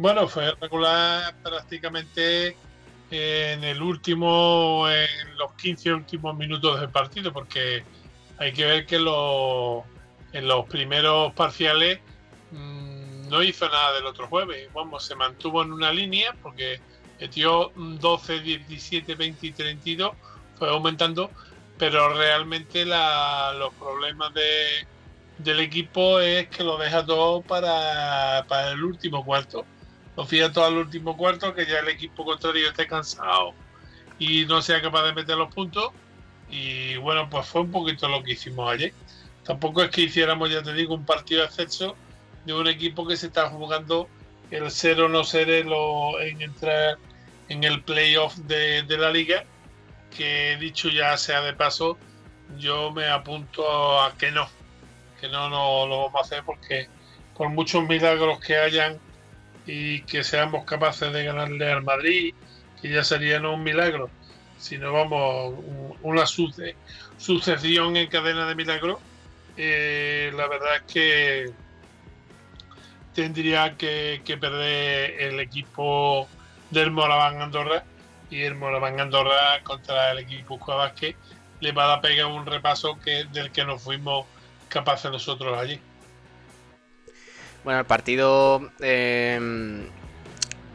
Bueno, 0.00 0.26
fue 0.28 0.54
regular 0.58 1.34
prácticamente 1.42 2.56
en 3.10 3.62
el 3.62 3.82
último, 3.82 4.88
en 4.88 5.36
los 5.36 5.52
15 5.52 5.92
últimos 5.92 6.34
minutos 6.38 6.80
del 6.80 6.88
partido, 6.88 7.34
porque 7.34 7.84
hay 8.38 8.50
que 8.50 8.64
ver 8.64 8.86
que 8.86 8.96
en 8.96 10.48
los 10.48 10.66
primeros 10.70 11.34
parciales 11.34 11.98
mm, 12.50 13.28
no 13.28 13.42
hizo 13.42 13.68
nada 13.68 13.92
del 13.92 14.06
otro 14.06 14.26
jueves. 14.26 14.70
Vamos, 14.72 15.04
se 15.04 15.14
mantuvo 15.14 15.62
en 15.62 15.70
una 15.70 15.92
línea 15.92 16.34
porque 16.42 16.80
metió 17.20 17.70
12, 17.76 18.40
17, 18.40 19.14
20 19.16 19.46
y 19.48 19.52
32, 19.52 20.12
fue 20.58 20.70
aumentando, 20.70 21.30
pero 21.76 22.14
realmente 22.14 22.86
los 22.86 23.74
problemas 23.74 24.32
de, 24.32 24.86
del 25.36 25.60
equipo 25.60 26.20
es 26.20 26.48
que 26.48 26.64
lo 26.64 26.78
deja 26.78 27.04
todo 27.04 27.42
para 27.42 28.46
el 28.72 28.82
último 28.82 29.22
cuarto 29.26 29.66
lo 30.20 30.26
fía 30.26 30.52
todo 30.52 30.66
al 30.66 30.76
último 30.76 31.16
cuarto, 31.16 31.54
que 31.54 31.64
ya 31.64 31.78
el 31.78 31.88
equipo 31.88 32.26
contrario 32.26 32.68
esté 32.68 32.86
cansado 32.86 33.54
y 34.18 34.44
no 34.44 34.60
sea 34.60 34.82
capaz 34.82 35.04
de 35.04 35.14
meter 35.14 35.34
los 35.34 35.54
puntos. 35.54 35.92
Y 36.50 36.96
bueno, 36.96 37.30
pues 37.30 37.46
fue 37.46 37.62
un 37.62 37.70
poquito 37.70 38.06
lo 38.06 38.22
que 38.22 38.32
hicimos 38.32 38.70
ayer. 38.70 38.92
Tampoco 39.44 39.82
es 39.82 39.88
que 39.88 40.02
hiciéramos, 40.02 40.50
ya 40.50 40.62
te 40.62 40.74
digo, 40.74 40.94
un 40.94 41.06
partido 41.06 41.40
de 41.40 41.48
ascenso 41.48 41.96
de 42.44 42.52
un 42.52 42.68
equipo 42.68 43.06
que 43.06 43.16
se 43.16 43.28
está 43.28 43.48
jugando 43.48 44.10
el 44.50 44.70
cero 44.70 45.08
no 45.08 45.24
seré 45.24 45.64
lo, 45.64 46.20
en 46.20 46.42
entrar 46.42 46.98
en 47.48 47.64
el 47.64 47.82
playoff 47.82 48.36
de, 48.36 48.82
de 48.82 48.98
la 48.98 49.10
liga, 49.10 49.44
que 50.14 50.58
dicho 50.60 50.90
ya 50.90 51.16
sea 51.16 51.40
de 51.40 51.54
paso, 51.54 51.96
yo 52.58 52.90
me 52.90 53.08
apunto 53.08 54.02
a 54.02 54.12
que 54.18 54.30
no, 54.32 54.46
que 55.18 55.30
no, 55.30 55.48
no 55.48 55.86
lo 55.86 55.96
vamos 56.02 56.16
a 56.16 56.24
hacer 56.26 56.42
porque 56.44 56.90
por 57.34 57.48
muchos 57.48 57.88
milagros 57.88 58.38
que 58.40 58.56
hayan 58.56 59.00
y 59.66 60.02
que 60.02 60.24
seamos 60.24 60.64
capaces 60.64 61.12
de 61.12 61.24
ganarle 61.24 61.70
al 61.70 61.82
Madrid, 61.82 62.34
que 62.80 62.90
ya 62.90 63.04
sería 63.04 63.38
no 63.38 63.54
un 63.54 63.62
milagro, 63.62 64.10
sino 64.58 64.92
vamos, 64.92 65.54
una 66.02 66.24
sucesión 66.26 67.96
en 67.96 68.08
cadena 68.08 68.46
de 68.46 68.54
milagros, 68.54 68.98
eh, 69.56 70.32
la 70.34 70.46
verdad 70.48 70.76
es 70.76 70.92
que 70.92 71.52
tendría 73.14 73.76
que, 73.76 74.22
perder 74.40 75.20
el 75.20 75.40
equipo 75.40 76.28
del 76.70 76.90
Moraván 76.90 77.42
Andorra 77.42 77.84
y 78.30 78.42
el 78.42 78.54
Moraván 78.54 79.00
Andorra 79.00 79.60
contra 79.64 80.12
el 80.12 80.20
equipo 80.20 80.58
Vázquez 80.58 81.16
le 81.60 81.72
va 81.72 81.92
a 81.92 82.00
pegar 82.00 82.26
un 82.26 82.46
repaso 82.46 82.98
que 82.98 83.24
del 83.24 83.50
que 83.50 83.64
no 83.64 83.78
fuimos 83.78 84.26
capaces 84.68 85.10
nosotros 85.10 85.58
allí. 85.58 85.80
Bueno, 87.62 87.80
el 87.80 87.86
partido 87.86 88.60
eh, 88.80 89.38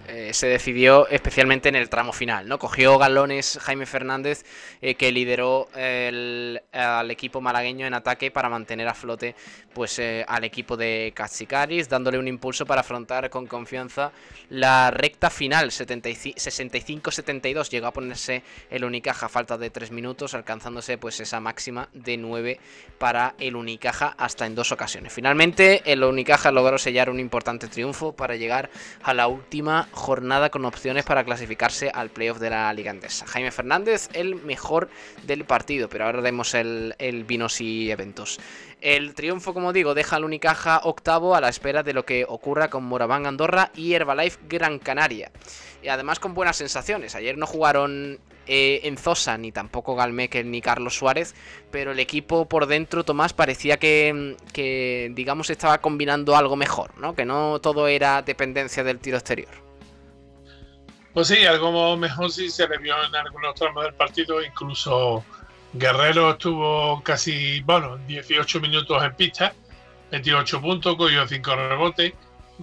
eh, 0.08 0.34
se 0.34 0.48
decidió 0.48 1.08
especialmente 1.08 1.70
en 1.70 1.76
el 1.76 1.90
tramo 1.90 2.14
final, 2.14 2.48
¿no? 2.48 2.60
Cogió 2.60 2.98
galones 2.98 3.60
Jaime 3.62 3.86
Fernández, 3.86 4.44
eh, 4.82 4.96
que 4.96 5.12
lideró 5.12 5.68
al 5.74 7.12
equipo 7.12 7.42
malagueño 7.42 7.86
en 7.88 7.94
ataque 7.94 8.32
para 8.32 8.50
mantener 8.50 8.88
a 8.88 8.94
flote 8.94 9.36
pues, 9.74 10.00
eh, 10.00 10.24
al 10.28 10.44
equipo 10.44 10.78
de 10.78 11.12
Katsikaris, 11.16 11.90
dándole 11.90 12.18
un 12.18 12.28
impulso 12.28 12.66
para 12.66 12.82
afrontar 12.82 13.30
con 13.30 13.46
confianza 13.46 14.12
la 14.50 14.90
recta 14.92 15.30
final, 15.30 15.70
65-72. 15.72 17.70
Llegó 17.70 17.88
a 17.88 17.94
ponerse 17.94 18.44
el 18.70 18.86
Unicaja 18.86 19.26
a 19.26 19.30
falta 19.30 19.58
de 19.58 19.70
3 19.70 19.92
minutos, 19.92 20.34
alcanzándose 20.34 20.98
pues 20.98 21.20
esa 21.20 21.40
máxima 21.40 21.90
de 21.94 22.18
9 22.18 22.60
para 22.98 23.36
el 23.38 23.56
Unicaja 23.56 24.16
hasta 24.18 24.46
en 24.46 24.56
dos 24.56 24.72
ocasiones. 24.72 25.12
Finalmente, 25.12 25.82
el 25.92 26.04
Unicaja 26.04 26.52
logró 26.52 26.78
sellar 26.78 27.10
un 27.10 27.20
importante 27.20 27.68
triunfo 27.68 28.16
para 28.16 28.36
llegar 28.36 28.70
a 29.04 29.14
la 29.14 29.28
última 29.28 29.90
jornada 29.96 30.50
con 30.50 30.66
opciones 30.66 31.06
para 31.06 31.24
clasificarse 31.24 31.90
al 31.94 32.10
playoff 32.10 32.40
de 32.40 32.50
la 32.52 32.72
Liga 32.74 32.92
Andesa. 32.92 33.26
Jaime 33.26 33.52
Fernández, 33.52 34.10
el 34.14 34.36
mejor 34.36 34.90
del 35.24 35.46
partido, 35.46 35.90
pero 35.90 36.06
ahora 36.06 36.22
vemos 36.22 36.54
el, 36.54 36.94
el 37.00 37.24
vinos 37.24 37.62
y 37.62 37.90
eventos. 37.90 38.40
El 38.82 39.16
triunfo, 39.16 39.54
como 39.54 39.74
digo, 39.74 39.96
deja 39.96 40.18
al 40.18 40.26
Unicaja 40.26 40.82
octavo 40.84 41.36
a 41.36 41.42
la 41.42 41.50
espera 41.50 41.82
de 41.82 41.94
lo 41.94 42.06
que 42.06 42.26
ocurra 42.28 42.70
con 42.70 42.84
Moraván 42.84 43.26
Andorra 43.26 43.72
y 43.74 43.94
Herbalife 43.94 44.38
Gran 44.48 44.78
Canaria. 44.78 45.32
Y 45.82 45.88
además 45.88 46.20
con 46.20 46.34
buenas 46.34 46.58
sensaciones. 46.58 47.16
Ayer 47.16 47.38
no 47.38 47.48
jugaron 47.48 48.20
eh, 48.48 48.82
en 48.84 48.98
Zosa 48.98 49.38
ni 49.38 49.52
tampoco 49.52 49.96
Galmecker 49.96 50.46
ni 50.46 50.62
Carlos 50.62 50.96
Suárez, 50.96 51.34
pero 51.72 51.94
el 51.94 52.00
equipo 52.00 52.48
por 52.48 52.68
dentro, 52.68 53.04
Tomás, 53.04 53.34
parecía 53.34 53.78
que, 53.78 54.38
que, 54.54 55.12
digamos, 55.16 55.50
estaba 55.50 55.80
combinando 55.80 56.36
algo 56.36 56.56
mejor, 56.56 56.96
¿no? 57.00 57.16
Que 57.16 57.26
no 57.26 57.60
todo 57.60 57.88
era 57.88 58.22
dependencia 58.22 58.84
del 58.84 59.00
tiro 59.00 59.18
exterior. 59.18 59.65
Pues 61.16 61.30
sí, 61.30 61.46
algo 61.46 61.96
mejor 61.96 62.30
sí 62.30 62.50
se 62.50 62.68
le 62.68 62.78
vio 62.78 62.94
en 63.02 63.16
algunos 63.16 63.56
tramos 63.56 63.86
del 63.86 63.94
partido, 63.94 64.44
incluso 64.44 65.24
Guerrero 65.72 66.32
estuvo 66.32 67.02
casi, 67.04 67.62
bueno, 67.62 67.96
18 68.06 68.60
minutos 68.60 69.02
en 69.02 69.16
pista, 69.16 69.54
28 70.12 70.60
puntos, 70.60 70.98
cogió 70.98 71.26
5 71.26 71.56
rebotes. 71.56 72.14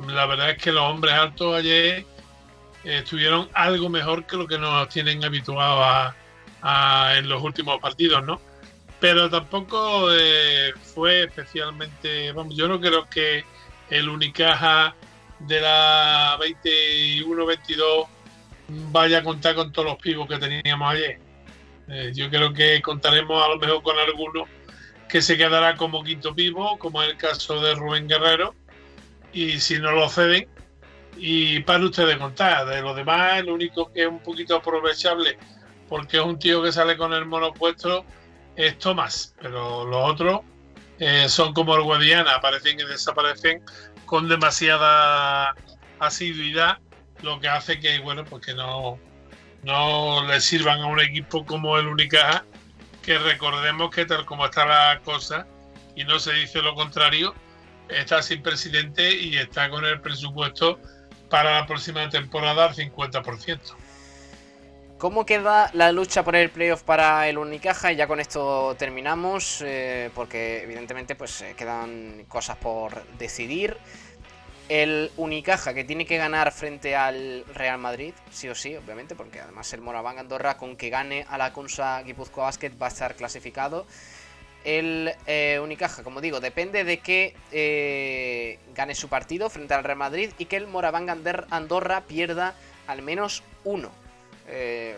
La 0.07 0.27
verdad 0.27 0.51
es 0.51 0.63
que 0.63 0.71
los 0.71 0.83
hombres 0.83 1.15
altos 1.15 1.55
ayer 1.55 2.05
estuvieron 2.85 3.49
algo 3.55 3.89
mejor 3.89 4.27
que 4.27 4.37
lo 4.37 4.47
que 4.47 4.59
nos 4.59 4.87
tienen 4.91 5.25
habituados 5.25 6.15
a, 6.61 7.15
en 7.17 7.31
los 7.31 7.43
últimos 7.43 7.81
partidos, 7.81 8.23
¿no? 8.23 8.39
Pero 9.01 9.31
tampoco 9.31 10.13
eh, 10.13 10.75
fue 10.95 11.23
especialmente, 11.23 12.31
vamos, 12.33 12.55
yo 12.55 12.69
no 12.69 12.79
creo 12.79 13.09
que 13.09 13.47
el 13.88 14.11
Unicaja 14.11 14.95
de 15.38 15.59
la 15.59 16.37
21-22 16.38 18.09
vaya 18.91 19.19
a 19.19 19.23
contar 19.23 19.55
con 19.55 19.73
todos 19.73 19.89
los 19.89 19.97
pibos 19.99 20.29
que 20.29 20.39
teníamos 20.39 20.93
ayer. 20.93 21.19
Eh, 21.89 22.13
yo 22.15 22.31
creo 22.31 22.53
que 22.53 22.81
contaremos 22.81 23.45
a 23.45 23.49
lo 23.49 23.59
mejor 23.59 23.83
con 23.83 23.99
alguno 23.99 24.47
que 25.09 25.21
se 25.21 25.37
quedará 25.37 25.77
como 25.77 26.03
quinto 26.03 26.35
pivo, 26.35 26.79
como 26.79 27.03
es 27.03 27.11
el 27.11 27.17
caso 27.17 27.61
de 27.61 27.75
Rubén 27.75 28.09
Guerrero, 28.09 28.55
y 29.33 29.59
si 29.61 29.79
no 29.79 29.93
lo 29.93 30.09
ceden, 30.09 30.49
y 31.17 31.61
para 31.61 31.85
ustedes 31.85 32.17
contar. 32.17 32.67
De 32.67 32.81
lo 32.81 32.95
demás, 32.95 33.41
el 33.41 33.51
único 33.51 33.93
que 33.93 34.03
es 34.03 34.09
un 34.09 34.21
poquito 34.21 34.57
aprovechable, 34.57 35.37
porque 35.89 36.17
es 36.17 36.23
un 36.23 36.39
tío 36.39 36.63
que 36.63 36.73
sale 36.73 36.97
con 36.97 37.13
el 37.13 37.27
monopuesto, 37.27 38.07
es 38.57 38.79
Tomás, 38.79 39.35
pero 39.41 39.85
los 39.85 40.11
otros 40.11 40.41
eh, 40.99 41.29
son 41.29 41.53
como 41.53 41.75
el 41.75 41.83
Guadiana, 41.83 42.37
aparecen 42.37 42.81
y 42.81 42.85
desaparecen 42.85 43.63
con 44.07 44.29
demasiada 44.29 45.55
asiduidad 45.99 46.79
lo 47.23 47.41
que 47.41 47.49
hace 47.49 47.81
que, 47.81 47.99
bueno, 48.01 48.25
pues 48.25 48.55
no, 48.55 48.99
no 49.63 50.27
le 50.27 50.41
sirvan 50.41 50.81
a 50.81 50.87
un 50.87 51.01
equipo 51.01 51.45
como 51.45 51.79
el 51.79 51.87
Unicaja, 51.87 52.45
que 53.03 53.19
recordemos 53.19 53.91
que 53.91 54.07
tal 54.07 54.25
como 54.25 54.45
está 54.45 54.67
la 54.67 55.01
cosa, 55.05 55.47
y 55.97 56.05
no 56.05 56.19
se 56.19 56.33
dice 56.33 56.63
lo 56.63 56.75
contrario, 56.75 57.35
está 57.89 58.23
sin 58.23 58.43
presidente 58.43 59.15
y 59.15 59.37
está 59.37 59.71
con 59.71 59.85
el 59.85 60.01
presupuesto 60.01 60.79
para 61.29 61.61
la 61.61 61.67
próxima 61.67 62.09
temporada 62.09 62.67
al 62.67 62.75
50%. 62.75 63.77
¿Cómo 65.03 65.27
queda 65.27 65.69
la 65.73 65.91
lucha 65.91 66.23
por 66.23 66.37
el 66.37 66.49
playoff 66.49 66.85
para 66.85 67.29
el 67.29 67.37
Unicaja? 67.37 67.91
Y 67.91 67.97
ya 67.97 68.07
con 68.07 68.21
esto 68.21 68.77
terminamos, 68.79 69.61
eh, 69.67 70.11
porque 70.15 70.63
evidentemente 70.63 71.17
pues 71.17 71.41
eh, 71.41 71.55
quedan 71.57 72.25
cosas 72.29 72.57
por 72.59 73.05
decidir. 73.19 73.77
El 74.68 75.11
Unicaja 75.16 75.75
que 75.75 75.85
tiene 75.85 76.07
que 76.07 76.16
ganar 76.16 76.53
frente 76.53 76.96
al 76.96 77.44
Real 77.53 77.79
Madrid, 77.79 78.14
sí 78.31 78.48
o 78.48 78.55
sí, 78.55 78.75
obviamente, 78.77 79.14
porque 79.14 79.40
además 79.40 79.72
el 79.72 79.81
Moraván 79.81 80.18
Andorra 80.18 80.57
con 80.57 80.77
que 80.77 80.88
gane 80.88 81.27
a 81.29 81.37
la 81.37 81.53
Consa 81.53 82.03
Guipúzcoa 82.03 82.44
Basket 82.44 82.72
va 82.81 82.87
a 82.87 82.90
estar 82.90 83.14
clasificado. 83.14 83.87
El 84.64 85.12
eh, 85.27 85.59
Unicaja, 85.62 86.03
como 86.05 86.20
digo, 86.20 86.40
depende 86.40 86.85
de 86.85 86.98
que 86.98 87.35
eh, 87.51 88.59
gane 88.75 88.94
su 88.94 89.09
partido 89.09 89.51
frente 89.51 89.75
al 89.75 89.83
Real 89.83 89.98
Madrid 89.98 90.31
y 90.38 90.44
que 90.44 90.57
el 90.57 90.68
Moraván 90.68 91.11
Andorra 91.51 92.03
pierda 92.03 92.55
al 92.87 93.03
menos 93.03 93.42
uno. 93.64 93.90
Eh, 94.46 94.96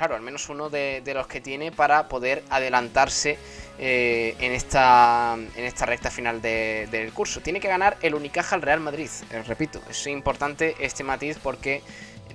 claro, 0.00 0.16
al 0.16 0.22
menos 0.22 0.48
uno 0.48 0.70
de, 0.70 1.02
los 1.12 1.26
que 1.26 1.42
tiene 1.42 1.72
para 1.72 2.08
poder 2.08 2.42
adelantarse 2.48 3.36
eh, 3.78 4.34
en, 4.40 4.52
esta, 4.52 5.36
en 5.36 5.64
esta 5.66 5.84
recta 5.84 6.10
final 6.10 6.40
del 6.40 7.12
curso. 7.12 7.42
Tiene 7.42 7.60
que 7.60 7.68
ganar 7.68 7.98
el 8.00 8.14
Unicaja 8.14 8.56
al 8.56 8.62
Real 8.62 8.80
Madrid, 8.80 9.10
eh, 9.30 9.42
repito, 9.42 9.82
es 9.90 10.06
importante 10.06 10.74
este 10.80 11.04
matiz 11.04 11.36
porque 11.42 11.82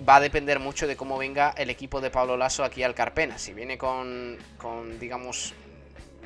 va 0.08 0.18
a 0.18 0.20
depender 0.20 0.60
mucho 0.60 0.86
de 0.86 0.96
cómo 0.96 1.18
venga 1.18 1.56
el 1.58 1.72
equipo 1.72 2.02
de 2.02 2.12
Pablo 2.12 2.38
Lasso 2.38 2.64
aquí 2.64 2.84
al 2.84 2.94
Carpena. 2.94 3.40
Si 3.40 3.52
viene 3.52 3.80
con, 3.80 4.38
con 4.60 5.00
digamos, 5.00 5.56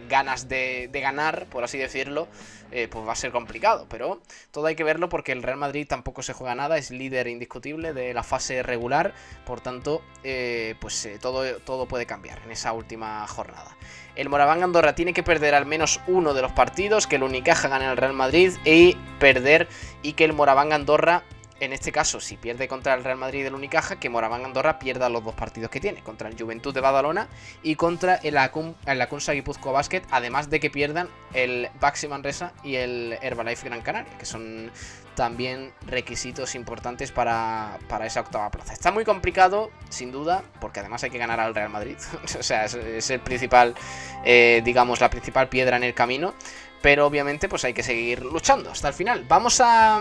ganas 0.08 0.48
de, 0.48 0.90
ganar, 0.94 1.46
por 1.48 1.64
así 1.64 1.78
decirlo, 1.78 2.28
eh, 2.72 2.88
pues 2.90 3.08
va 3.08 3.14
a 3.14 3.16
ser 3.16 3.32
complicado. 3.32 3.88
Pero 3.90 4.22
todo 4.52 4.68
hay 4.68 4.76
que 4.76 4.84
verlo 4.84 5.10
porque 5.10 5.32
el 5.32 5.44
Real 5.44 5.58
Madrid 5.58 5.88
tampoco 5.88 6.22
se 6.22 6.34
juega 6.34 6.56
nada, 6.56 6.78
es 6.78 6.92
líder 6.92 7.28
indiscutible 7.28 7.94
de 7.94 8.14
la 8.14 8.24
fase 8.24 8.64
regular, 8.64 9.14
por 9.46 9.62
tanto, 9.62 10.02
eh, 10.24 10.76
pues 10.80 11.06
eh, 11.06 11.18
todo, 11.20 11.58
todo 11.60 11.88
puede 11.88 12.06
cambiar 12.06 12.40
en 12.46 12.52
esa 12.52 12.74
última 12.74 13.26
jornada. 13.28 13.76
El 14.16 14.30
Moraván 14.30 14.64
Andorra 14.64 14.96
tiene 14.96 15.14
que 15.14 15.24
perder 15.24 15.56
al 15.56 15.66
menos 15.66 16.02
uno 16.08 16.34
de 16.34 16.42
los 16.42 16.52
partidos, 16.52 17.08
que 17.08 17.16
el 17.16 17.24
Unicaja 17.24 17.70
gane 17.70 17.86
al 17.86 17.98
Real 17.98 18.14
Madrid 18.14 18.54
y 18.66 18.96
perder 19.20 19.68
y 20.02 20.14
que 20.14 20.26
el 20.26 20.34
Moraván 20.34 20.74
Andorra 20.74 21.24
en 21.60 21.74
este 21.74 21.92
caso, 21.92 22.20
si 22.20 22.38
pierde 22.38 22.68
contra 22.68 22.94
el 22.94 23.04
Real 23.04 23.18
Madrid 23.18 23.44
del 23.44 23.54
Unicaja, 23.54 24.00
que 24.00 24.10
Moraván 24.10 24.46
Andorra 24.46 24.80
pierda 24.80 25.10
los 25.10 25.24
dos 25.24 25.36
partidos 25.36 25.70
que 25.70 25.80
tiene, 25.80 26.02
contra 26.02 26.30
el 26.30 26.40
Juventud 26.40 26.74
de 26.74 26.82
Badalona 26.82 27.28
y 27.64 27.76
contra 27.76 28.16
el, 28.16 28.38
Acunsa 28.38 29.34
Guipuzcoa 29.34 29.72
Basket, 29.72 30.04
además 30.12 30.50
de 30.50 30.60
que 30.60 30.70
pierdan 30.70 31.10
el 31.34 31.70
Baxi 31.80 32.08
Manresa 32.08 32.54
y 32.64 32.76
el 32.76 33.18
Herbalife 33.22 33.68
Gran 33.68 33.82
Canaria, 33.82 34.18
que 34.18 34.26
son 34.26 34.72
también 35.16 35.74
requisitos 35.86 36.56
importantes 36.56 37.12
para, 37.12 37.78
esa 38.06 38.22
octava 38.22 38.50
plaza. 38.50 38.72
Está 38.72 38.92
muy 38.92 39.04
complicado, 39.04 39.70
sin 39.90 40.12
duda, 40.12 40.44
porque 40.62 40.80
además 40.80 41.04
hay 41.04 41.10
que 41.10 41.18
ganar 41.18 41.42
al 41.42 41.54
Real 41.54 41.70
Madrid. 41.70 41.98
o 42.40 42.44
sea, 42.44 42.66
es, 42.66 43.10
el 43.10 43.20
principal, 43.20 43.76
eh, 44.24 44.62
digamos, 44.64 45.02
la 45.02 45.10
principal 45.10 45.50
piedra 45.50 45.76
en 45.76 45.84
el 45.84 45.94
camino. 45.94 46.34
Pero 46.82 47.06
obviamente, 47.06 47.50
pues 47.50 47.66
hay 47.66 47.74
que 47.74 47.84
seguir 47.84 48.24
luchando 48.24 48.72
hasta 48.72 48.88
el 48.88 48.94
final. 48.94 49.26
Vamos 49.28 49.60
a 49.60 50.00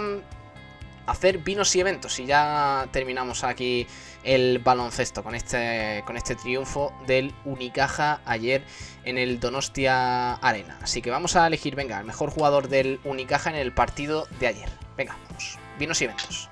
hacer 1.09 1.38
vinos 1.38 1.75
y 1.75 1.81
eventos. 1.81 2.18
Y 2.18 2.27
ya 2.27 2.88
terminamos 2.92 3.44
aquí 3.44 3.87
el 4.25 4.59
baloncesto 4.59 5.23
con 5.23 5.35
este, 5.35 6.03
con 6.07 6.16
este 6.16 6.35
triunfo 6.35 6.92
del 7.07 7.35
Unicaja 7.44 8.21
ayer 8.25 8.62
en 9.05 9.18
el 9.18 9.40
Donostia 9.40 10.35
Arena. 10.35 10.79
Así 10.83 11.03
que 11.03 11.11
vamos 11.11 11.37
a 11.37 11.47
elegir, 11.47 11.75
venga, 11.75 11.99
el 11.99 12.05
mejor 12.05 12.31
jugador 12.31 12.68
del 12.68 13.01
Unicaja 13.05 13.51
en 13.51 13.57
el 13.57 13.73
partido 13.73 14.27
de 14.38 14.49
ayer. 14.49 14.68
Venga, 14.97 15.16
vamos, 15.29 15.59
vinos 15.79 16.01
y 16.01 16.05
eventos. 16.05 16.51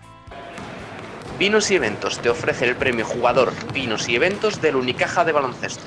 Vinos 1.38 1.70
y 1.70 1.74
Eventos 1.74 2.18
te 2.22 2.30
ofrece 2.30 2.64
el 2.64 2.76
premio 2.76 3.04
Jugador 3.04 3.52
Vinos 3.74 4.08
y 4.08 4.16
Eventos 4.16 4.62
del 4.62 4.74
Unicaja 4.74 5.22
de 5.22 5.32
baloncesto. 5.32 5.84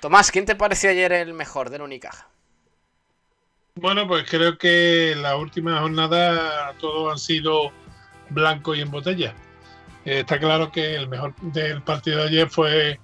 Tomás, 0.00 0.32
¿quién 0.32 0.44
te 0.44 0.56
pareció 0.56 0.90
ayer 0.90 1.12
el 1.12 1.34
mejor 1.34 1.70
del 1.70 1.82
Unicaja? 1.82 2.28
Bueno, 3.78 4.08
pues 4.08 4.24
creo 4.26 4.56
que 4.56 5.14
la 5.16 5.36
última 5.36 5.80
jornada 5.80 6.72
todos 6.80 7.12
han 7.12 7.18
sido 7.18 7.72
blanco 8.30 8.74
y 8.74 8.80
en 8.80 8.90
botella. 8.90 9.34
Eh, 10.06 10.20
está 10.20 10.40
claro 10.40 10.72
que 10.72 10.94
el 10.94 11.08
mejor 11.08 11.34
del 11.42 11.82
partido 11.82 12.20
de 12.20 12.28
ayer 12.28 12.48
fue, 12.48 12.98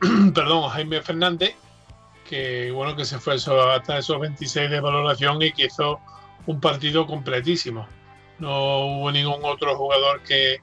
perdón, 0.34 0.68
Jaime 0.68 1.00
Fernández, 1.00 1.54
que 2.28 2.70
bueno 2.72 2.94
que 2.94 3.06
se 3.06 3.18
fue 3.18 3.36
hasta 3.36 3.98
esos 3.98 4.20
26 4.20 4.70
de 4.70 4.80
valoración 4.80 5.40
y 5.40 5.50
que 5.50 5.64
hizo 5.64 5.98
un 6.44 6.60
partido 6.60 7.06
completísimo. 7.06 7.88
No 8.38 8.80
hubo 8.80 9.10
ningún 9.10 9.42
otro 9.44 9.76
jugador 9.76 10.22
que, 10.24 10.58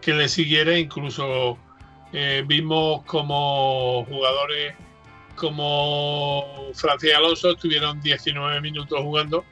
que 0.00 0.14
le 0.14 0.28
siguiera, 0.28 0.78
incluso 0.78 1.58
eh, 2.12 2.44
vimos 2.46 3.02
como 3.02 4.04
jugadores 4.04 4.76
como 5.38 6.70
Francis 6.74 7.14
Alonso 7.14 7.52
estuvieron 7.52 8.00
19 8.00 8.60
minutos 8.60 9.00
jugando 9.00 9.44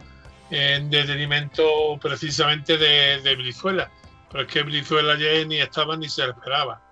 en 0.51 0.91
detenimiento 0.91 1.65
precisamente 2.01 2.77
de, 2.77 3.37
Brizuela. 3.37 3.91
Pero 4.31 4.45
es 4.45 4.53
que 4.53 4.63
Brizuela 4.63 5.15
ayer 5.15 5.47
ni 5.47 5.59
estaba 5.59 5.97
ni 5.97 6.09
se 6.09 6.25
esperaba. 6.27 6.83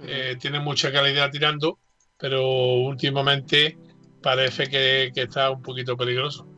Eh, 0.00 0.36
tiene 0.40 0.58
mucha 0.58 0.90
calidad 0.90 1.30
tirando, 1.30 1.78
pero 2.18 2.42
últimamente 2.46 3.78
parece 4.22 4.68
que, 4.68 5.12
que, 5.14 5.22
está 5.22 5.50
un 5.50 5.62
poquito 5.62 5.96
peligroso. 5.96 6.48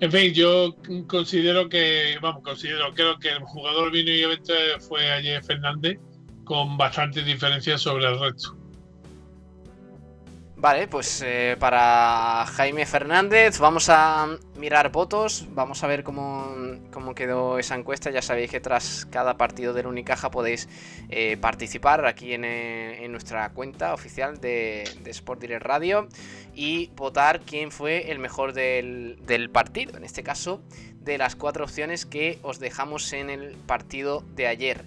En 0.00 0.12
fin, 0.12 0.32
yo 0.32 0.76
considero 1.08 1.68
que, 1.68 2.18
vamos, 2.22 2.42
considero, 2.44 2.94
creo 2.94 3.18
que 3.18 3.30
el 3.30 3.40
jugador 3.40 3.90
vino 3.90 4.12
y 4.12 4.22
evento 4.22 4.52
fue 4.86 5.10
ayer 5.10 5.42
Fernández 5.42 5.98
con 6.44 6.76
bastante 6.76 7.22
diferencia 7.22 7.76
sobre 7.76 8.06
el 8.06 8.20
resto. 8.20 8.57
Vale, 10.60 10.88
pues 10.88 11.22
eh, 11.24 11.56
para 11.60 12.44
Jaime 12.46 12.84
Fernández 12.84 13.60
vamos 13.60 13.88
a 13.90 14.26
mirar 14.56 14.90
votos, 14.90 15.46
vamos 15.50 15.84
a 15.84 15.86
ver 15.86 16.02
cómo, 16.02 16.82
quedó 17.14 17.60
esa 17.60 17.76
encuesta. 17.76 18.10
Ya 18.10 18.22
sabéis 18.22 18.50
que 18.50 18.58
tras 18.58 19.06
cada 19.08 19.36
partido 19.36 19.72
del 19.72 19.86
Unicaja 19.86 20.32
podéis 20.32 20.68
eh, 21.10 21.36
participar 21.36 22.04
aquí 22.06 22.34
eh, 22.34 23.04
en, 23.04 23.12
nuestra 23.12 23.50
cuenta 23.50 23.94
oficial 23.94 24.40
de, 24.40 24.82
Sport 25.06 25.40
Direct 25.42 25.64
Radio 25.64 26.08
y 26.56 26.90
votar 26.96 27.42
quién 27.42 27.70
fue 27.70 28.10
el 28.10 28.18
mejor 28.18 28.52
del, 28.52 29.16
del 29.26 29.50
partido. 29.50 29.96
En 29.96 30.02
este 30.02 30.24
caso, 30.24 30.60
de 31.04 31.18
las 31.18 31.36
cuatro 31.36 31.62
opciones 31.62 32.04
que 32.04 32.40
os 32.42 32.58
dejamos 32.58 33.12
en 33.12 33.30
el 33.30 33.52
partido 33.54 34.24
de 34.34 34.48
ayer. 34.48 34.84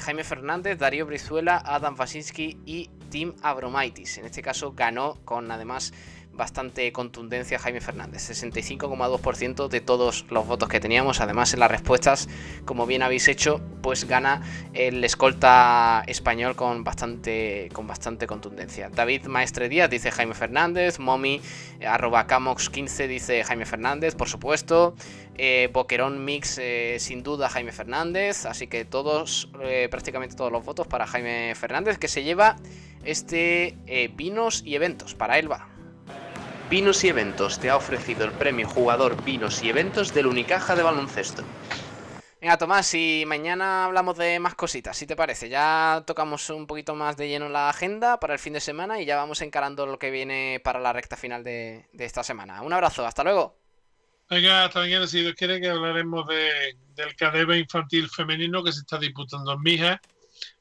Jaime 0.00 0.24
Fernández, 0.24 0.78
Darío 0.78 1.06
Brizuela, 1.06 1.62
Adam 1.64 1.94
Wasinski 1.96 2.58
y 2.66 2.90
Team 3.06 3.34
Abromaitis. 3.42 4.18
En 4.18 4.26
este 4.26 4.42
caso 4.42 4.72
ganó 4.72 5.18
con 5.24 5.50
además 5.50 5.92
bastante 6.36 6.92
contundencia 6.92 7.58
Jaime 7.58 7.80
Fernández, 7.80 8.30
65,2% 8.30 9.68
de 9.68 9.80
todos 9.80 10.26
los 10.30 10.46
votos 10.46 10.68
que 10.68 10.80
teníamos. 10.80 11.20
Además, 11.20 11.54
en 11.54 11.60
las 11.60 11.70
respuestas, 11.70 12.28
como 12.64 12.86
bien 12.86 13.02
habéis 13.02 13.28
hecho, 13.28 13.60
pues 13.82 14.06
gana 14.06 14.42
el 14.74 15.02
escolta 15.04 16.02
español 16.06 16.56
con 16.56 16.84
bastante, 16.84 17.68
con 17.72 17.86
bastante 17.86 18.26
contundencia. 18.26 18.90
David 18.90 19.26
Maestre 19.26 19.68
Díaz 19.68 19.90
dice 19.90 20.10
Jaime 20.10 20.34
Fernández, 20.34 20.98
Momi 20.98 21.40
arroba 21.86 22.26
Camox15 22.26 23.06
dice 23.08 23.44
Jaime 23.44 23.66
Fernández, 23.66 24.14
por 24.14 24.28
supuesto. 24.28 24.94
Eh, 25.38 25.68
Boquerón 25.72 26.24
Mix, 26.24 26.58
eh, 26.58 26.96
sin 26.98 27.22
duda 27.22 27.48
Jaime 27.48 27.72
Fernández. 27.72 28.46
Así 28.46 28.66
que 28.66 28.84
todos, 28.84 29.50
eh, 29.62 29.88
prácticamente 29.90 30.34
todos 30.34 30.50
los 30.50 30.64
votos 30.64 30.86
para 30.86 31.06
Jaime 31.06 31.54
Fernández, 31.54 31.98
que 31.98 32.08
se 32.08 32.22
lleva 32.22 32.56
este 33.04 33.76
eh, 33.86 34.10
Vinos 34.14 34.62
y 34.64 34.74
Eventos 34.74 35.14
para 35.14 35.38
Elba. 35.38 35.68
Vinos 36.68 37.04
y 37.04 37.08
Eventos 37.08 37.60
te 37.60 37.70
ha 37.70 37.76
ofrecido 37.76 38.24
el 38.24 38.32
premio 38.32 38.68
Jugador 38.68 39.22
Vinos 39.22 39.62
y 39.62 39.68
Eventos 39.68 40.12
del 40.12 40.26
Unicaja 40.26 40.74
de 40.74 40.82
Baloncesto. 40.82 41.44
Venga, 42.40 42.58
Tomás, 42.58 42.92
y 42.92 43.22
mañana 43.24 43.84
hablamos 43.84 44.18
de 44.18 44.40
más 44.40 44.56
cositas, 44.56 44.96
si 44.96 45.06
te 45.06 45.14
parece. 45.14 45.48
Ya 45.48 46.02
tocamos 46.04 46.50
un 46.50 46.66
poquito 46.66 46.96
más 46.96 47.16
de 47.16 47.28
lleno 47.28 47.48
la 47.48 47.70
agenda 47.70 48.18
para 48.18 48.34
el 48.34 48.40
fin 48.40 48.52
de 48.52 48.60
semana 48.60 49.00
y 49.00 49.06
ya 49.06 49.14
vamos 49.14 49.42
encarando 49.42 49.86
lo 49.86 50.00
que 50.00 50.10
viene 50.10 50.60
para 50.64 50.80
la 50.80 50.92
recta 50.92 51.16
final 51.16 51.44
de, 51.44 51.86
esta 51.96 52.24
semana. 52.24 52.60
Un 52.62 52.72
abrazo, 52.72 53.06
hasta 53.06 53.22
luego. 53.22 53.60
Venga, 54.28 54.64
hasta 54.64 54.80
mañana, 54.80 55.06
si 55.06 55.20
Dios 55.20 55.36
quiere, 55.36 55.60
que 55.60 55.68
hablaremos 55.68 56.26
de, 56.26 56.76
del 56.96 57.14
cadebe 57.14 57.58
infantil 57.58 58.10
femenino 58.10 58.64
que 58.64 58.72
se 58.72 58.80
está 58.80 58.98
disputando 58.98 59.52
en 59.52 59.60
Mija 59.60 60.00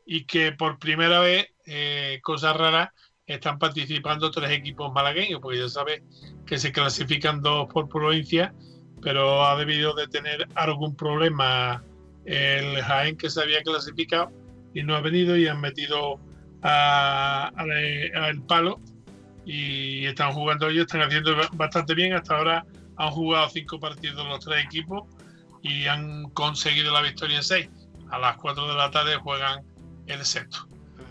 y 0.06 0.26
que 0.26 0.52
por 0.52 0.78
primera 0.78 1.20
vez, 1.20 1.48
eh, 1.66 2.20
cosa 2.22 2.54
rara, 2.54 2.94
están 3.28 3.58
participando 3.58 4.30
tres 4.32 4.52
equipos 4.52 4.94
malagueños, 4.94 5.40
porque 5.42 5.60
ya 5.60 5.70
sabes 5.70 6.02
que 6.46 6.58
se 6.58 6.72
clasifican 6.72 7.42
dos 7.42 7.68
por 7.72 7.90
provincia, 7.90 8.54
pero 9.02 9.46
ha 9.46 9.56
debido 9.58 9.94
de 9.94 10.08
tener 10.08 10.48
algún 10.56 10.96
problema 10.96 11.84
el 12.26 12.82
Jaén 12.82 13.18
que 13.18 13.30
se 13.30 13.42
había 13.42 13.62
clasificado 13.62 14.32
y 14.74 14.84
no 14.84 14.96
ha 14.96 15.02
venido 15.02 15.38
y 15.38 15.48
han 15.48 15.62
metido 15.62 16.20
al 16.62 18.42
palo 18.48 18.80
y 19.46 20.06
están 20.06 20.32
jugando 20.32 20.68
ellos, 20.70 20.86
están 20.86 21.02
haciendo 21.02 21.36
bastante 21.54 21.94
bien. 21.94 22.14
Hasta 22.14 22.38
ahora 22.38 22.66
han 22.98 23.12
jugado 23.12 23.50
cinco 23.50 23.80
partidos 23.80 24.26
los 24.28 24.44
tres 24.44 24.66
equipos 24.66 25.04
y 25.62 25.86
han 25.86 26.30
conseguido 26.32 26.92
la 26.92 27.02
victoria 27.02 27.38
en 27.38 27.44
seis. 27.44 27.70
A 28.10 28.20
las 28.20 28.38
cuatro 28.38 28.68
de 28.68 28.76
la 28.76 28.90
tarde 28.92 29.16
juegan 29.18 29.64
el 30.08 30.26
sexto. 30.26 30.68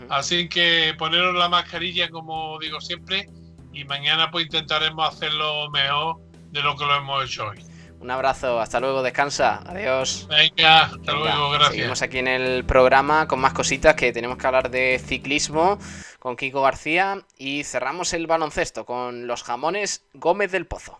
Así 0.09 0.47
que 0.49 0.93
poneros 0.97 1.35
la 1.35 1.49
mascarilla, 1.49 2.09
como 2.09 2.57
digo 2.59 2.79
siempre, 2.81 3.27
y 3.73 3.83
mañana 3.85 4.31
pues 4.31 4.45
intentaremos 4.45 5.07
hacerlo 5.07 5.69
mejor 5.71 6.17
de 6.51 6.61
lo 6.61 6.75
que 6.75 6.85
lo 6.85 6.95
hemos 6.95 7.25
hecho 7.25 7.47
hoy. 7.47 7.63
Un 7.99 8.11
abrazo, 8.11 8.59
hasta 8.59 8.79
luego, 8.79 9.01
descansa, 9.01 9.63
adiós. 9.65 10.27
Venga, 10.29 10.83
hasta 10.83 11.11
luego, 11.11 11.49
gracias. 11.49 11.75
Seguimos 11.75 12.01
aquí 12.01 12.19
en 12.19 12.27
el 12.27 12.63
programa 12.63 13.27
con 13.27 13.39
más 13.39 13.53
cositas 13.53 13.95
que 13.95 14.11
tenemos 14.11 14.37
que 14.37 14.45
hablar 14.45 14.69
de 14.69 15.01
ciclismo 15.03 15.79
con 16.19 16.35
Kiko 16.35 16.61
García 16.61 17.25
y 17.37 17.63
cerramos 17.63 18.13
el 18.13 18.27
baloncesto 18.27 18.85
con 18.85 19.27
los 19.27 19.43
jamones 19.43 20.05
Gómez 20.13 20.51
del 20.51 20.67
Pozo. 20.67 20.99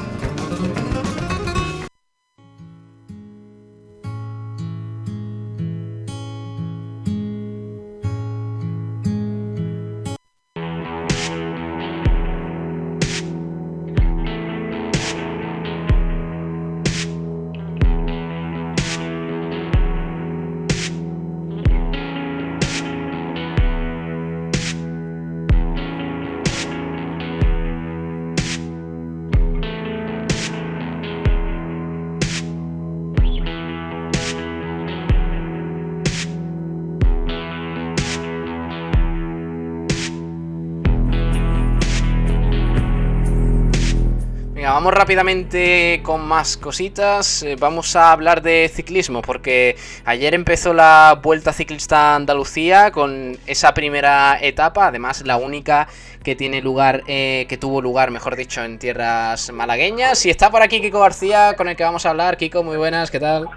Vamos 44.81 44.95
rápidamente 44.95 46.01
con 46.01 46.27
más 46.27 46.57
cositas. 46.57 47.43
Eh, 47.43 47.55
vamos 47.59 47.95
a 47.95 48.11
hablar 48.11 48.41
de 48.41 48.67
ciclismo, 48.67 49.21
porque 49.21 49.75
ayer 50.05 50.33
empezó 50.33 50.73
la 50.73 51.19
Vuelta 51.21 51.53
Ciclista 51.53 52.15
Andalucía 52.15 52.89
con 52.89 53.37
esa 53.45 53.75
primera 53.75 54.39
etapa, 54.41 54.87
además 54.87 55.21
la 55.21 55.37
única 55.37 55.87
que 56.23 56.35
tiene 56.35 56.63
lugar, 56.63 57.03
eh, 57.05 57.45
que 57.47 57.57
tuvo 57.57 57.79
lugar, 57.79 58.09
mejor 58.09 58.35
dicho, 58.35 58.63
en 58.63 58.79
tierras 58.79 59.51
malagueñas. 59.51 60.25
Y 60.25 60.31
está 60.31 60.49
por 60.49 60.63
aquí 60.63 60.81
Kiko 60.81 60.99
García, 60.99 61.53
con 61.55 61.67
el 61.67 61.75
que 61.75 61.83
vamos 61.83 62.07
a 62.07 62.09
hablar. 62.09 62.37
Kiko, 62.37 62.63
muy 62.63 62.77
buenas, 62.77 63.11
¿qué 63.11 63.19
tal? 63.19 63.47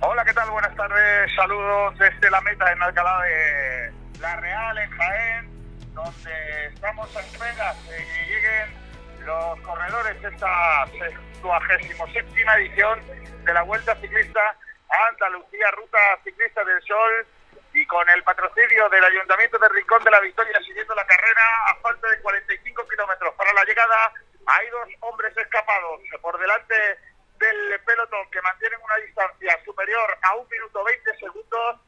Hola, 0.00 0.24
¿qué 0.24 0.34
tal? 0.34 0.50
Buenas 0.50 0.74
tardes. 0.74 1.30
Saludos 1.36 1.96
desde 2.00 2.28
la 2.32 2.40
meta 2.40 2.72
en 2.72 2.82
Alcalá 2.82 3.20
de 3.22 4.20
La 4.20 4.34
Real, 4.40 4.76
en 4.76 4.90
Jaén, 4.90 5.50
donde 5.94 6.66
estamos 6.74 7.16
a 7.16 7.20
espera 7.20 7.74
que 7.86 8.24
lleguen 8.26 8.85
los 9.26 9.60
corredores 9.62 10.22
de 10.22 10.28
esta 10.28 10.86
67 10.86 12.44
edición 12.58 13.00
de 13.44 13.52
la 13.52 13.62
Vuelta 13.62 13.94
Ciclista 13.96 14.40
a 14.88 15.08
Andalucía, 15.08 15.70
Ruta 15.72 15.98
Ciclista 16.22 16.64
del 16.64 16.80
Sol, 16.82 17.26
y 17.74 17.84
con 17.86 18.08
el 18.08 18.22
patrocinio 18.22 18.88
del 18.88 19.04
Ayuntamiento 19.04 19.58
de 19.58 19.68
Rincón 19.68 20.02
de 20.04 20.10
la 20.12 20.20
Victoria 20.20 20.58
siguiendo 20.64 20.94
la 20.94 21.04
carrera 21.06 21.42
a 21.70 21.74
falta 21.82 22.08
de 22.08 22.20
45 22.20 22.88
kilómetros 22.88 23.34
para 23.34 23.52
la 23.52 23.64
llegada. 23.64 24.12
Hay 24.46 24.70
dos 24.70 24.88
hombres 25.00 25.36
escapados 25.36 26.00
por 26.22 26.38
delante 26.38 26.74
del 27.38 27.80
pelotón 27.84 28.30
que 28.30 28.40
mantienen 28.40 28.80
una 28.80 28.96
distancia 29.04 29.58
superior 29.64 30.18
a 30.22 30.36
un 30.36 30.48
minuto 30.48 30.84
20 30.84 31.18
segundos. 31.18 31.80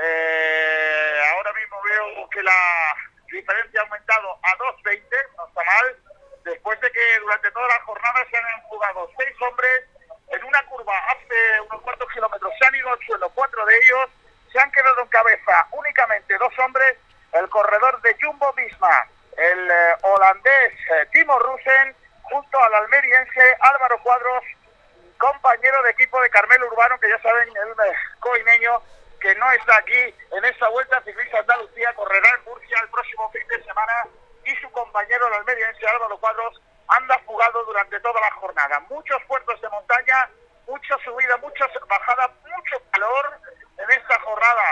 Eh, 0.00 1.20
ahora 1.34 1.52
mismo 1.54 1.82
veo 1.82 2.28
que 2.28 2.42
la 2.42 2.94
diferencia 3.32 3.80
ha 3.80 3.84
aumentado 3.84 4.38
a 4.42 4.58
2.20, 4.84 5.02
no 5.36 5.48
está 5.48 5.62
mal, 5.64 5.96
después 6.44 6.80
de 6.80 6.90
que 6.92 7.18
durante 7.20 7.50
toda 7.50 7.68
la 7.68 7.80
jornada 7.80 8.24
se 8.30 8.36
han 8.36 8.62
jugado 8.62 9.10
seis 9.18 9.34
hombres 9.40 9.84
en 10.28 10.44
una 10.44 10.62
curva 10.66 10.92
hace 11.10 11.60
unos 11.68 11.82
cuantos 11.82 12.10
kilómetros, 12.12 12.52
se 12.58 12.66
han 12.66 12.74
ido 12.74 12.92
al 12.92 12.98
suelo 13.06 13.28
cuatro 13.30 13.64
de 13.66 13.76
ellos. 13.76 14.10
Se 14.52 14.60
han 14.60 14.70
quedado 14.70 15.00
en 15.00 15.08
cabeza 15.08 15.66
únicamente 15.72 16.38
dos 16.38 16.56
hombres, 16.60 16.96
el 17.32 17.48
corredor 17.48 18.00
de 18.02 18.16
Jumbo 18.22 18.52
Visma, 18.52 19.06
el 19.36 19.70
eh, 19.70 19.96
holandés 20.02 20.72
eh, 20.90 21.06
Timo 21.12 21.36
Rusen, 21.40 21.96
junto 22.22 22.62
al 22.62 22.74
almeriense 22.74 23.56
Álvaro 23.60 23.98
Cuadros, 24.02 24.44
compañero 25.18 25.82
de 25.82 25.90
equipo 25.90 26.20
de 26.20 26.30
Carmelo 26.30 26.68
Urbano, 26.68 26.98
que 27.00 27.08
ya 27.08 27.18
saben, 27.20 27.48
el 27.48 27.70
eh, 27.70 27.96
coineño, 28.20 28.80
que 29.20 29.34
no 29.34 29.50
está 29.52 29.76
aquí 29.78 30.14
en 30.30 30.44
esta 30.44 30.68
vuelta 30.68 31.00
ciclista 31.02 31.40
Andalucía, 31.40 31.92
correrá 31.94 32.28
en 32.38 32.44
Murcia 32.44 32.78
el 32.80 32.90
próximo 32.90 33.30
fin 33.32 33.46
de 33.48 33.64
semana 33.64 34.04
y 34.44 34.56
su 34.56 34.70
compañero, 34.70 35.26
el 35.28 35.34
almeriense 35.34 35.86
Álvaro 35.86 36.18
Cuadros, 36.18 36.60
anda 36.88 37.18
fugado 37.26 37.64
durante 37.64 37.98
toda 38.00 38.20
la 38.20 38.30
jornada. 38.32 38.80
Muchos 38.90 39.22
puertos 39.26 39.60
de 39.60 39.68
montaña, 39.70 40.28
mucha 40.66 40.96
subida, 41.04 41.36
muchas 41.38 41.70
bajadas, 41.88 42.30
mucho 42.42 42.82
calor, 42.92 43.40
en 43.78 43.90
esta 43.90 44.20
jornada 44.20 44.62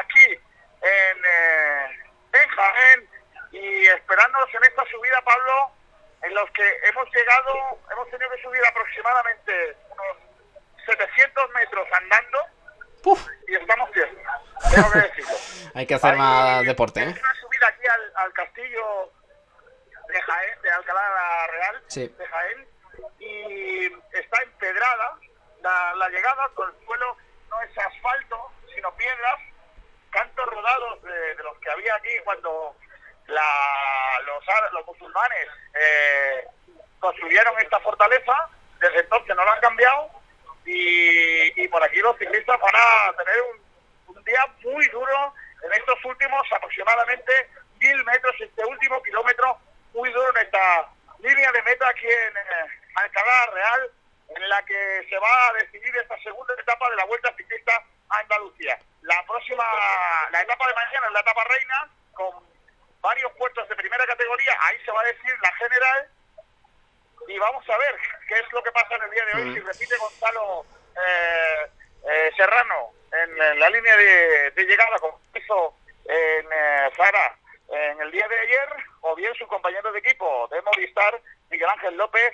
aquí 0.00 0.26
en, 0.82 1.18
eh, 1.24 1.98
en 2.32 2.48
Jaén 2.48 3.08
y 3.52 3.86
esperándonos 3.86 4.48
en 4.54 4.64
esta 4.64 4.84
subida, 4.86 5.20
Pablo, 5.22 5.72
en 6.22 6.34
los 6.34 6.50
que 6.50 6.76
hemos 6.84 7.08
llegado, 7.12 7.78
hemos 7.90 8.10
tenido 8.10 8.30
que 8.30 8.42
subir 8.42 8.64
aproximadamente 8.66 9.76
unos 9.90 10.16
700 10.86 11.50
metros 11.50 11.88
andando 11.92 12.38
y 13.48 13.54
estamos 13.54 13.90
bien, 13.92 14.08
tengo 14.74 14.90
que 14.92 14.98
decirlo. 14.98 15.36
Hay 15.74 15.86
que 15.86 15.94
hacer 15.94 16.16
más 16.16 16.64
deporte, 16.64 17.00
¿eh? 17.00 17.06
una 17.08 17.34
subida 17.40 17.68
aquí 17.68 17.86
al, 17.86 18.12
al 18.16 18.32
castillo 18.32 19.12
de 20.10 20.22
Jaén, 20.22 20.62
de 20.62 20.70
Alcalá 20.70 21.46
Real, 21.46 21.82
de 21.88 22.26
Jaén, 22.26 22.68
y 23.18 23.84
está 24.12 24.42
empedrada. 24.42 25.16
La, 25.62 25.94
la 25.94 26.08
llegada 26.08 26.48
con 26.54 26.70
el 26.70 26.86
suelo 26.86 27.16
no 27.50 27.62
es 27.62 27.78
asfalto, 27.78 28.52
sino 28.74 28.94
piedras, 28.96 29.40
cantos 30.10 30.46
rodados 30.46 31.02
de, 31.02 31.34
los 31.42 31.58
que 31.58 31.70
había 31.70 31.94
aquí 31.96 32.10
cuando 32.24 32.74
la, 33.26 34.20
los, 34.26 34.44
los 34.72 34.86
musulmanes 34.86 35.48
eh, 35.74 36.44
construyeron 36.98 37.58
esta 37.60 37.78
fortaleza, 37.80 38.48
desde 38.80 39.00
entonces 39.00 39.36
no 39.36 39.44
la 39.44 39.52
han 39.52 39.60
cambiado 39.60 40.10
y, 40.64 41.68
por 41.68 41.82
aquí 41.82 41.98
los 42.00 42.16
ciclistas 42.18 42.60
van 42.60 42.74
a 42.74 43.12
tener 43.16 43.42
un, 43.42 44.16
un 44.16 44.24
día 44.24 44.46
muy 44.62 44.86
duro 44.88 45.34
en 45.64 45.72
estos 45.72 46.04
últimos 46.04 46.42
aproximadamente 46.52 47.50
mil 47.78 48.04
metros, 48.04 48.34
este 48.40 48.64
último 48.64 49.02
kilómetro 49.02 49.58
muy 49.94 50.10
duro 50.12 50.30
en 50.36 50.46
esta 50.46 50.88
línea 51.18 51.52
de 51.52 51.62
meta 51.62 51.88
aquí 51.88 52.06
en 52.06 52.36
eh, 52.36 52.80
Alcalá 52.94 53.46
Real 53.52 53.90
en 54.36 54.48
la 54.48 54.62
que 54.64 55.06
se 55.08 55.18
va 55.18 55.48
a 55.48 55.52
decidir 55.54 55.96
esta 55.96 56.16
segunda 56.22 56.54
etapa 56.54 56.88
de 56.90 56.96
la 56.96 57.04
Vuelta 57.04 57.34
Ciclista 57.36 57.72
a 58.08 58.18
Andalucía. 58.18 58.78
La 59.02 59.24
próxima, 59.26 59.64
la 60.30 60.42
etapa 60.42 60.68
de 60.68 60.74
mañana 60.74 61.06
es 61.06 61.12
la 61.12 61.20
etapa 61.20 61.44
reina, 61.44 61.90
con 62.12 62.44
varios 63.00 63.32
puestos 63.32 63.68
de 63.68 63.76
primera 63.76 64.06
categoría, 64.06 64.56
ahí 64.60 64.76
se 64.84 64.92
va 64.92 65.00
a 65.00 65.04
decir 65.04 65.36
la 65.42 65.52
general, 65.52 66.08
y 67.26 67.38
vamos 67.38 67.68
a 67.68 67.76
ver 67.76 67.96
qué 68.28 68.38
es 68.38 68.52
lo 68.52 68.62
que 68.62 68.72
pasa 68.72 68.94
en 68.96 69.02
el 69.02 69.10
día 69.10 69.24
de 69.26 69.34
hoy, 69.34 69.54
si 69.54 69.60
repite 69.60 69.96
Gonzalo 69.96 70.64
eh, 70.96 71.70
eh, 72.08 72.30
Serrano 72.36 72.90
en, 73.12 73.58
la 73.58 73.70
línea 73.70 73.96
de, 73.96 74.64
llegada, 74.66 74.98
como 74.98 75.20
hizo 75.34 75.74
en 76.04 76.46
eh, 76.52 76.90
Zara 76.96 77.36
en 77.68 78.00
el 78.00 78.10
día 78.10 78.26
de 78.28 78.38
ayer, 78.40 78.68
o 79.00 79.14
bien 79.14 79.34
su 79.34 79.46
compañero 79.46 79.92
de 79.92 79.98
equipo 79.98 80.48
de 80.50 80.62
Movistar, 80.62 81.20
Miguel 81.50 81.68
Ángel 81.68 81.96
López, 81.96 82.32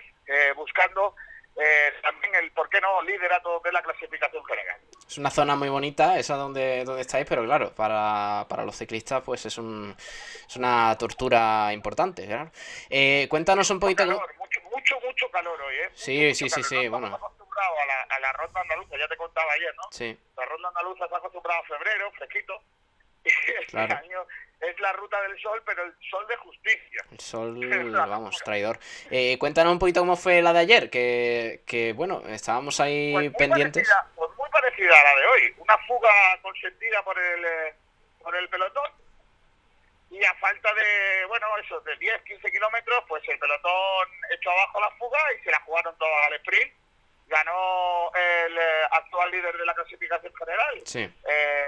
buscando 0.57 1.15
eh, 1.59 1.91
también 2.03 2.35
el, 2.35 2.51
¿por 2.53 2.69
qué 2.69 2.81
no?, 2.83 3.01
liderato 3.03 3.61
de 3.65 3.73
la 3.73 3.83
clasificación 3.83 4.45
general. 4.45 4.79
Es 5.09 5.17
una 5.17 5.31
zona 5.31 5.57
muy 5.57 5.71
bonita, 5.71 6.19
esa 6.19 6.37
donde, 6.37 6.85
donde 6.85 7.01
estáis, 7.01 7.25
pero 7.27 7.45
claro, 7.45 7.75
para, 7.75 8.45
para 8.47 8.65
los 8.65 8.77
ciclistas 8.77 9.23
pues 9.23 9.47
es, 9.47 9.57
un, 9.57 9.97
es 9.99 10.57
una 10.57 10.95
tortura 10.99 11.73
importante, 11.73 12.27
claro. 12.27 12.51
Eh, 12.91 13.27
cuéntanos 13.31 13.71
un 13.71 13.81
poquito... 13.81 14.05
mucho, 14.05 14.61
mucho, 14.71 15.01
mucho 15.01 15.31
calor 15.31 15.59
hoy, 15.63 15.77
¿eh? 15.77 15.91
Sí, 15.95 16.35
sí, 16.35 16.51
sí, 16.51 16.63
sí, 16.63 16.89
bueno. 16.89 17.07
a 17.07 17.87
la, 17.87 18.03
a 18.03 18.21
la 18.21 18.33
ronda 18.35 18.61
andaluza, 18.61 18.99
ya 18.99 19.09
te 19.09 19.17
contaba 19.17 19.51
ayer, 19.55 19.75
¿no? 19.77 19.85
Sí. 19.93 20.19
La 20.37 20.45
ronda 20.45 20.69
andaluza 20.69 21.07
está 21.07 21.17
acostumbrado 21.17 21.63
a 21.63 21.67
febrero, 21.67 22.13
fresquito, 22.19 22.61
y 23.25 23.31
este 23.63 23.79
año 23.79 24.27
es 24.61 24.81
la 24.81 24.93
ruta 24.93 25.21
del 25.23 25.39
sol, 25.41 25.63
pero 25.65 25.85
el 25.85 25.95
sol 26.11 26.27
de 26.29 26.37
justicia. 26.37 27.05
El 27.11 27.21
sol, 27.21 27.61
vamos, 27.93 28.39
traidor. 28.45 28.79
Eh, 29.11 29.37
cuéntanos 29.39 29.73
un 29.73 29.79
poquito 29.79 30.01
cómo 30.01 30.17
fue 30.17 30.43
la 30.43 30.53
de 30.53 30.61
ayer, 30.61 30.91
que, 30.91 31.63
que 31.67 31.93
bueno, 31.93 32.23
estábamos 32.27 32.81
ahí 32.81 33.13
pues 33.13 33.33
pendientes. 33.37 33.89
pues 34.15 34.31
muy 34.37 34.49
parecida 34.51 34.93
a 34.99 35.05
la 35.05 35.21
de 35.21 35.27
hoy. 35.27 35.55
Una 35.59 35.79
fuga 35.87 36.11
consentida 36.43 37.03
por 37.03 37.19
el, 37.19 37.45
eh, 37.45 37.75
por 38.23 38.35
el 38.37 38.49
pelotón. 38.49 38.91
Y 40.11 40.25
a 40.25 40.33
falta 40.35 40.73
de, 40.73 41.27
bueno, 41.27 41.47
eso, 41.63 41.81
de 41.81 41.97
10, 41.97 42.23
15 42.23 42.53
kilómetros, 42.53 43.05
pues 43.09 43.23
el 43.29 43.39
pelotón 43.39 44.09
echó 44.31 44.51
abajo 44.51 44.81
la 44.81 44.91
fuga 44.93 45.19
y 45.39 45.45
se 45.45 45.51
la 45.51 45.61
jugaron 45.61 45.97
todas 45.99 46.27
al 46.29 46.35
sprint. 46.35 46.73
Ganó 47.29 48.11
el 48.15 48.57
eh, 48.57 48.85
actual 48.91 49.31
líder 49.31 49.57
de 49.57 49.67
la 49.67 49.75
clasificación 49.75 50.33
general. 50.35 50.81
Sí. 50.85 51.01
Eh, 51.29 51.67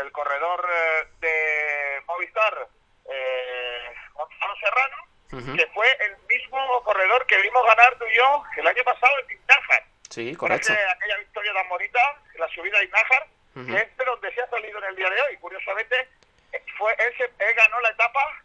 el 0.00 0.12
corredor 0.12 0.66
eh, 0.70 1.06
de 1.20 2.02
Movistar, 2.06 2.68
eh, 3.10 3.94
Gonzalo 4.14 4.54
Serrano, 4.56 5.56
que 5.56 5.66
fue 5.74 5.86
el 6.00 6.16
mismo 6.28 6.82
corredor 6.82 7.26
que 7.26 7.36
vimos 7.38 7.62
ganar 7.66 7.98
tú 7.98 8.06
y 8.06 8.16
yo 8.16 8.42
el 8.56 8.66
año 8.66 8.84
pasado 8.84 9.12
en 9.20 9.36
Iznájar. 9.36 9.84
Sí, 10.08 10.34
correcto. 10.34 10.72
aquella 10.72 11.16
victoria 11.18 11.52
tan 11.52 11.68
bonita, 11.68 12.00
la 12.38 12.48
subida 12.48 12.78
a 12.78 12.84
Iznájar, 12.84 13.26
que 13.54 13.76
es 13.76 13.96
de 13.96 14.04
donde 14.04 14.34
se 14.34 14.40
ha 14.40 14.48
salido 14.48 14.78
en 14.78 14.84
el 14.84 14.96
día 14.96 15.10
de 15.10 15.20
hoy. 15.22 15.36
Curiosamente, 15.38 16.08
fue 16.78 16.94
él, 16.98 17.30
él 17.38 17.54
ganó 17.54 17.80
la 17.80 17.90
etapa 17.90 18.42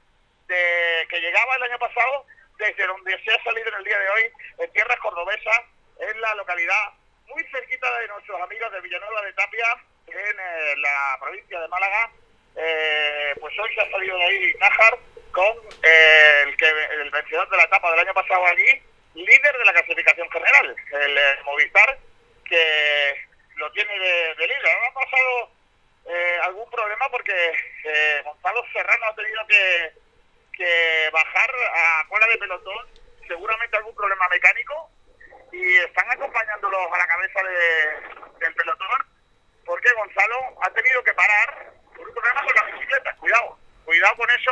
de 0.47 1.07
que 1.09 1.21
llegaba 1.21 1.55
el 1.55 1.63
año 1.63 1.79
pasado 1.79 2.25
desde 2.57 2.87
donde 2.87 3.23
se 3.23 3.31
ha 3.31 3.43
salido 3.43 3.69
en 3.69 3.75
el 3.75 3.83
día 3.83 3.97
de 3.97 4.09
hoy, 4.09 4.31
en 4.59 4.71
tierras 4.71 4.99
cordobesas, 4.99 5.61
en 6.01 6.21
la 6.21 6.33
localidad 6.35 6.93
muy 7.27 7.43
cerquita 7.45 7.99
de 7.99 8.07
nuestros 8.07 8.41
amigos 8.41 8.71
de 8.71 8.81
Villanueva 8.81 9.21
de 9.21 9.33
Tapia, 9.33 9.77
en 10.07 10.39
eh, 10.39 10.75
la 10.77 11.17
provincia 11.21 11.59
de 11.59 11.67
Málaga, 11.67 12.11
eh, 12.55 13.35
pues 13.39 13.57
hoy 13.57 13.73
se 13.73 13.81
ha 13.81 13.91
salido 13.91 14.17
de 14.17 14.23
ahí 14.23 14.53
Nájar 14.59 14.97
con 15.31 15.57
eh, 15.83 16.43
el, 16.47 16.57
que, 16.57 16.67
el 16.67 17.09
vencedor 17.09 17.49
de 17.49 17.57
la 17.57 17.63
etapa 17.63 17.91
del 17.91 17.99
año 18.01 18.13
pasado 18.13 18.45
allí, 18.45 18.81
líder 19.13 19.57
de 19.57 19.65
la 19.65 19.73
clasificación 19.73 20.29
general, 20.29 20.75
el 20.91 21.43
Movistar, 21.45 21.97
que 22.45 23.15
lo 23.55 23.71
tiene 23.71 23.97
de, 23.97 24.47
líder. 24.47 24.63
¿No 24.63 24.87
ha 24.87 25.03
pasado 25.05 25.51
algún 26.43 26.69
problema 26.69 27.07
porque 27.09 27.33
Gonzalo 28.25 28.63
Serrano 28.73 29.05
ha 29.05 29.15
tenido 29.15 29.47
que 29.47 31.09
bajar 31.13 31.51
a 31.73 32.05
cola 32.09 32.27
de 32.27 32.37
pelotón, 32.37 32.87
seguramente 33.27 33.77
algún 33.77 33.95
problema 33.95 34.27
mecánico, 34.29 34.89
y 35.51 35.77
están 35.77 36.09
acompañándolos 36.11 36.81
a 36.91 36.97
la 36.97 37.07
cabeza 37.07 37.39
de, 37.43 38.45
del 38.45 38.53
pelotón 38.55 39.11
porque 39.65 39.93
Gonzalo 39.93 40.57
ha 40.61 40.69
tenido 40.71 41.03
que 41.03 41.13
parar 41.13 41.71
por 41.95 42.07
un 42.07 42.13
problema 42.13 42.43
con 42.43 42.55
la 42.55 42.63
bicicleta. 42.73 43.15
Cuidado, 43.17 43.57
cuidado 43.85 44.15
con 44.17 44.29
eso, 44.29 44.51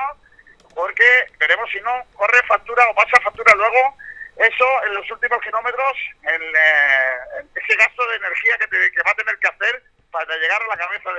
porque 0.75 1.25
veremos 1.39 1.69
si 1.71 1.81
no 1.81 2.03
corre 2.15 2.41
factura 2.47 2.87
o 2.89 2.95
pasa 2.95 3.19
factura 3.23 3.53
luego 3.55 3.97
eso 4.37 4.83
en 4.85 4.93
los 4.93 5.11
últimos 5.11 5.41
kilómetros, 5.41 5.97
en, 6.23 6.41
eh, 6.41 7.45
ese 7.55 7.75
gasto 7.75 8.07
de 8.07 8.15
energía 8.15 8.57
que, 8.59 8.67
que, 8.67 9.03
va 9.05 9.11
a 9.11 9.15
tener 9.15 9.37
que 9.39 9.47
hacer 9.47 9.83
para 10.11 10.37
llegar 10.37 10.61
a 10.61 10.67
la 10.67 10.77
cabeza 10.77 11.13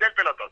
del 0.00 0.14
pelotón. 0.14 0.50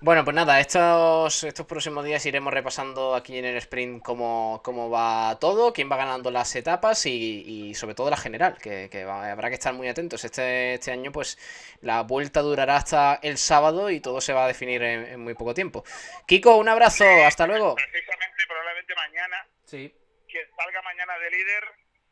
Bueno, 0.00 0.24
pues 0.24 0.34
nada, 0.34 0.58
estos, 0.58 1.44
estos 1.44 1.64
próximos 1.66 2.04
días 2.04 2.26
iremos 2.26 2.52
repasando 2.52 3.14
aquí 3.14 3.38
en 3.38 3.44
el 3.44 3.56
sprint 3.58 4.02
cómo, 4.02 4.60
cómo 4.64 4.90
va 4.90 5.38
todo, 5.38 5.72
quién 5.72 5.88
va 5.88 5.96
ganando 5.96 6.30
las 6.32 6.56
etapas 6.56 7.06
y, 7.06 7.72
sobre 7.74 7.94
todo 7.94 8.10
la 8.10 8.16
general, 8.16 8.58
que, 8.58 8.88
habrá 9.06 9.48
que 9.48 9.54
estar 9.54 9.72
muy 9.74 9.86
atentos. 9.88 10.24
Este, 10.24 10.74
este 10.74 10.90
año, 10.90 11.12
pues 11.12 11.38
la 11.82 12.02
vuelta 12.02 12.40
durará 12.40 12.76
hasta 12.76 13.20
el 13.22 13.38
sábado 13.38 13.90
y 13.90 14.00
todo 14.00 14.20
se 14.20 14.32
va 14.32 14.44
a 14.44 14.48
definir 14.48 14.82
en, 14.82 15.20
muy 15.20 15.34
poco 15.34 15.54
tiempo. 15.54 15.84
Kiko, 16.26 16.56
un 16.56 16.68
abrazo, 16.68 17.04
hasta 17.24 17.46
luego. 17.46 17.76
Precisamente, 17.76 18.42
probablemente 18.48 18.94
mañana, 18.96 19.46
sí. 19.64 19.94
quien 20.26 20.46
salga 20.56 20.82
mañana 20.82 21.16
de 21.18 21.30
líder 21.30 21.64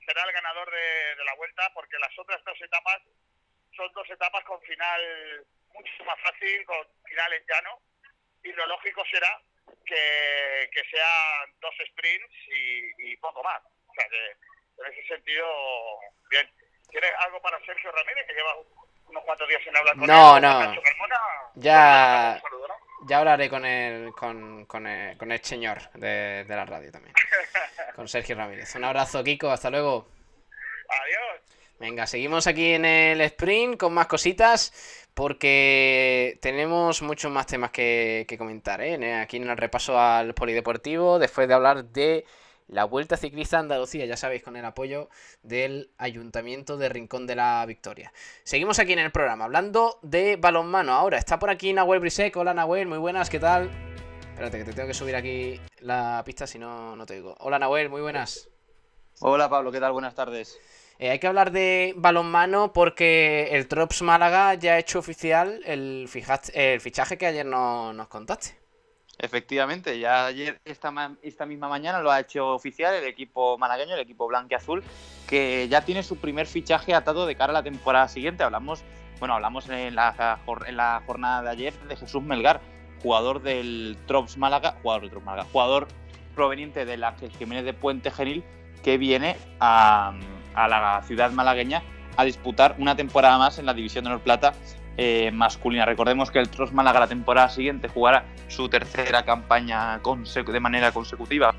será 0.06 0.22
el 0.24 0.32
ganador 0.32 0.70
de, 0.70 1.16
de 1.18 1.24
la 1.24 1.34
vuelta, 1.34 1.62
porque 1.74 1.98
las 1.98 2.16
otras 2.18 2.40
dos 2.44 2.60
etapas 2.62 3.02
son 3.76 3.90
dos 3.94 4.08
etapas 4.10 4.44
con 4.44 4.60
final 4.62 5.00
mucho 5.74 6.04
más 6.04 6.18
fácil, 6.20 6.64
con 6.64 6.76
final 7.04 7.32
en 7.32 7.44
llano, 7.46 7.80
y 8.42 8.52
lo 8.52 8.66
lógico 8.66 9.02
será 9.10 9.40
que, 9.84 10.70
que 10.72 10.82
sean 10.90 11.54
dos 11.60 11.74
sprints 11.90 12.34
y, 12.98 13.16
poco 13.18 13.42
más. 13.42 13.60
O 13.62 13.94
sea 13.94 14.08
que 14.08 14.30
en 14.82 14.92
ese 14.92 15.08
sentido, 15.08 15.46
bien. 16.30 16.48
¿Tienes 16.90 17.12
algo 17.24 17.40
para 17.40 17.64
Sergio 17.64 17.92
Ramírez, 17.92 18.26
que 18.26 18.34
lleva 18.34 18.56
unos 19.06 19.24
cuantos 19.24 19.48
días 19.48 19.62
sin 19.62 19.76
hablar 19.76 19.96
con 19.96 20.06
no, 20.08 20.36
él? 20.36 20.42
No, 20.42 20.64
no. 20.64 20.82
Ya, 21.54 22.42
ya 23.06 23.18
hablaré 23.18 23.48
con 23.48 23.64
el, 23.64 24.12
con, 24.12 24.66
con 24.66 24.86
el, 24.86 25.16
con 25.16 25.30
el 25.30 25.44
señor 25.44 25.78
de, 25.92 26.44
de 26.44 26.56
la 26.56 26.64
radio 26.64 26.90
también. 26.90 27.14
con 27.94 28.08
Sergio 28.08 28.34
Ramírez. 28.34 28.74
Un 28.74 28.84
abrazo, 28.84 29.22
Kiko. 29.22 29.50
Hasta 29.50 29.70
luego. 29.70 30.08
Adiós. 30.88 31.40
Venga, 31.78 32.06
seguimos 32.06 32.46
aquí 32.46 32.74
en 32.74 32.84
el 32.84 33.20
sprint 33.22 33.78
con 33.78 33.94
más 33.94 34.06
cositas 34.06 34.99
porque 35.14 36.38
tenemos 36.40 37.02
muchos 37.02 37.30
más 37.30 37.46
temas 37.46 37.70
que, 37.70 38.26
comentar. 38.38 38.80
¿eh? 38.80 39.14
Aquí 39.14 39.36
en 39.36 39.48
el 39.48 39.56
repaso 39.56 39.98
al 39.98 40.34
polideportivo, 40.34 41.18
después 41.18 41.48
de 41.48 41.54
hablar 41.54 41.84
de 41.86 42.24
la 42.68 42.84
Vuelta 42.84 43.16
Ciclista 43.16 43.58
Andalucía, 43.58 44.06
ya 44.06 44.16
sabéis, 44.16 44.42
con 44.42 44.56
el 44.56 44.64
apoyo 44.64 45.08
del 45.42 45.90
Ayuntamiento 45.98 46.76
de 46.76 46.88
Rincón 46.88 47.26
de 47.26 47.34
la 47.34 47.64
Victoria. 47.66 48.12
Seguimos 48.44 48.78
aquí 48.78 48.92
en 48.92 49.00
el 49.00 49.10
programa, 49.10 49.44
hablando 49.46 49.98
de 50.02 50.36
balonmano. 50.36 50.92
Ahora 50.92 51.18
está 51.18 51.38
por 51.38 51.50
aquí 51.50 51.72
Nahuel 51.72 52.00
Brisek. 52.00 52.36
Hola 52.36 52.54
Nahuel, 52.54 52.86
muy 52.86 52.98
buenas, 52.98 53.28
¿qué 53.28 53.40
tal? 53.40 53.70
Espérate, 54.30 54.58
que 54.58 54.64
te 54.64 54.72
tengo 54.72 54.88
que 54.88 54.94
subir 54.94 55.16
aquí 55.16 55.60
la 55.80 56.22
pista, 56.24 56.46
si 56.46 56.58
no, 56.58 56.94
no 56.94 57.04
te 57.06 57.14
digo. 57.14 57.34
Hola 57.40 57.58
Nahuel, 57.58 57.90
muy 57.90 58.00
buenas. 58.00 58.48
Hola 59.20 59.50
Pablo, 59.50 59.72
¿qué 59.72 59.80
tal? 59.80 59.92
Buenas 59.92 60.14
tardes. 60.14 60.58
Eh, 61.00 61.08
hay 61.08 61.18
que 61.18 61.26
hablar 61.26 61.50
de 61.50 61.94
balonmano 61.96 62.74
porque 62.74 63.48
el 63.52 63.68
Trops 63.68 64.02
Málaga 64.02 64.52
ya 64.52 64.74
ha 64.74 64.78
hecho 64.78 64.98
oficial 64.98 65.62
el, 65.64 66.06
fichaje 66.08 67.16
que 67.16 67.26
ayer 67.26 67.46
nos 67.46 68.06
contaste. 68.08 68.54
Efectivamente, 69.18 69.98
ya 69.98 70.26
ayer, 70.26 70.60
esta, 70.66 70.90
misma 71.46 71.68
mañana, 71.70 72.02
lo 72.02 72.10
ha 72.10 72.20
hecho 72.20 72.48
oficial 72.48 72.94
el 72.94 73.04
equipo 73.04 73.56
malagueño, 73.56 73.94
el 73.94 74.00
equipo 74.00 74.28
blanco 74.28 74.48
y 74.50 74.54
azul, 74.56 74.84
que 75.26 75.68
ya 75.70 75.86
tiene 75.86 76.02
su 76.02 76.18
primer 76.18 76.46
fichaje 76.46 76.92
atado 76.92 77.24
de 77.24 77.34
cara 77.34 77.52
a 77.52 77.54
la 77.54 77.62
temporada 77.62 78.06
siguiente. 78.06 78.42
Hablamos, 78.42 78.84
bueno, 79.20 79.32
hablamos 79.32 79.70
en 79.70 79.94
la, 79.94 80.38
jornada 81.06 81.42
de 81.42 81.48
ayer 81.48 81.72
de 81.88 81.96
Jesús 81.96 82.22
Melgar, 82.22 82.60
jugador 83.02 83.40
del 83.40 83.96
Trops 84.06 84.36
Málaga, 84.36 84.76
jugador 84.82 85.00
del 85.00 85.10
Trops 85.12 85.24
Málaga, 85.24 85.48
jugador 85.50 85.88
proveniente 86.34 86.84
de 86.84 86.98
la 86.98 87.14
Jiménez 87.38 87.64
de 87.64 87.72
Puente 87.72 88.10
Genil, 88.10 88.44
que 88.82 88.98
viene 88.98 89.38
a 89.60 90.12
a 90.54 90.68
la 90.68 91.02
ciudad 91.02 91.30
malagueña 91.32 91.82
a 92.16 92.24
disputar 92.24 92.74
una 92.78 92.96
temporada 92.96 93.38
más 93.38 93.58
en 93.58 93.66
la 93.66 93.74
División 93.74 94.04
de 94.04 94.10
Honor 94.10 94.22
Plata 94.22 94.54
eh, 94.96 95.30
masculina. 95.32 95.86
Recordemos 95.86 96.30
que 96.30 96.38
el 96.38 96.48
Tros 96.48 96.72
Málaga 96.72 97.00
la 97.00 97.06
temporada 97.06 97.48
siguiente 97.48 97.88
jugará 97.88 98.24
su 98.48 98.68
tercera 98.68 99.24
campaña 99.24 100.00
de 100.00 100.60
manera 100.60 100.92
consecutiva 100.92 101.54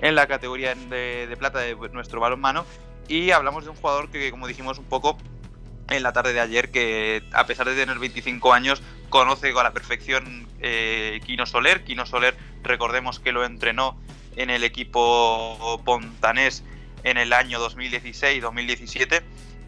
en 0.00 0.14
la 0.14 0.26
categoría 0.26 0.74
de, 0.74 1.34
plata 1.38 1.58
de 1.58 1.74
nuestro 1.92 2.20
balonmano 2.20 2.64
y 3.08 3.30
hablamos 3.30 3.64
de 3.64 3.70
un 3.70 3.76
jugador 3.76 4.10
que, 4.10 4.30
como 4.30 4.46
dijimos 4.46 4.78
un 4.78 4.84
poco 4.84 5.18
en 5.90 6.02
la 6.02 6.12
tarde 6.12 6.32
de 6.32 6.40
ayer, 6.40 6.70
que 6.70 7.22
a 7.32 7.46
pesar 7.46 7.68
de 7.68 7.76
tener 7.76 7.98
25 7.98 8.52
años, 8.52 8.82
conoce 9.08 9.52
con 9.52 9.64
la 9.64 9.72
perfección 9.72 10.48
eh, 10.60 11.20
Soler. 11.44 11.84
Quino 11.84 12.06
Soler, 12.06 12.36
recordemos 12.62 13.20
que 13.20 13.32
lo 13.32 13.44
entrenó 13.44 13.96
en 14.36 14.50
el 14.50 14.64
equipo 14.64 15.80
pontanés 15.84 16.64
en 17.02 17.18
el 17.18 17.32
año 17.32 17.58
2016-2017 17.68 19.22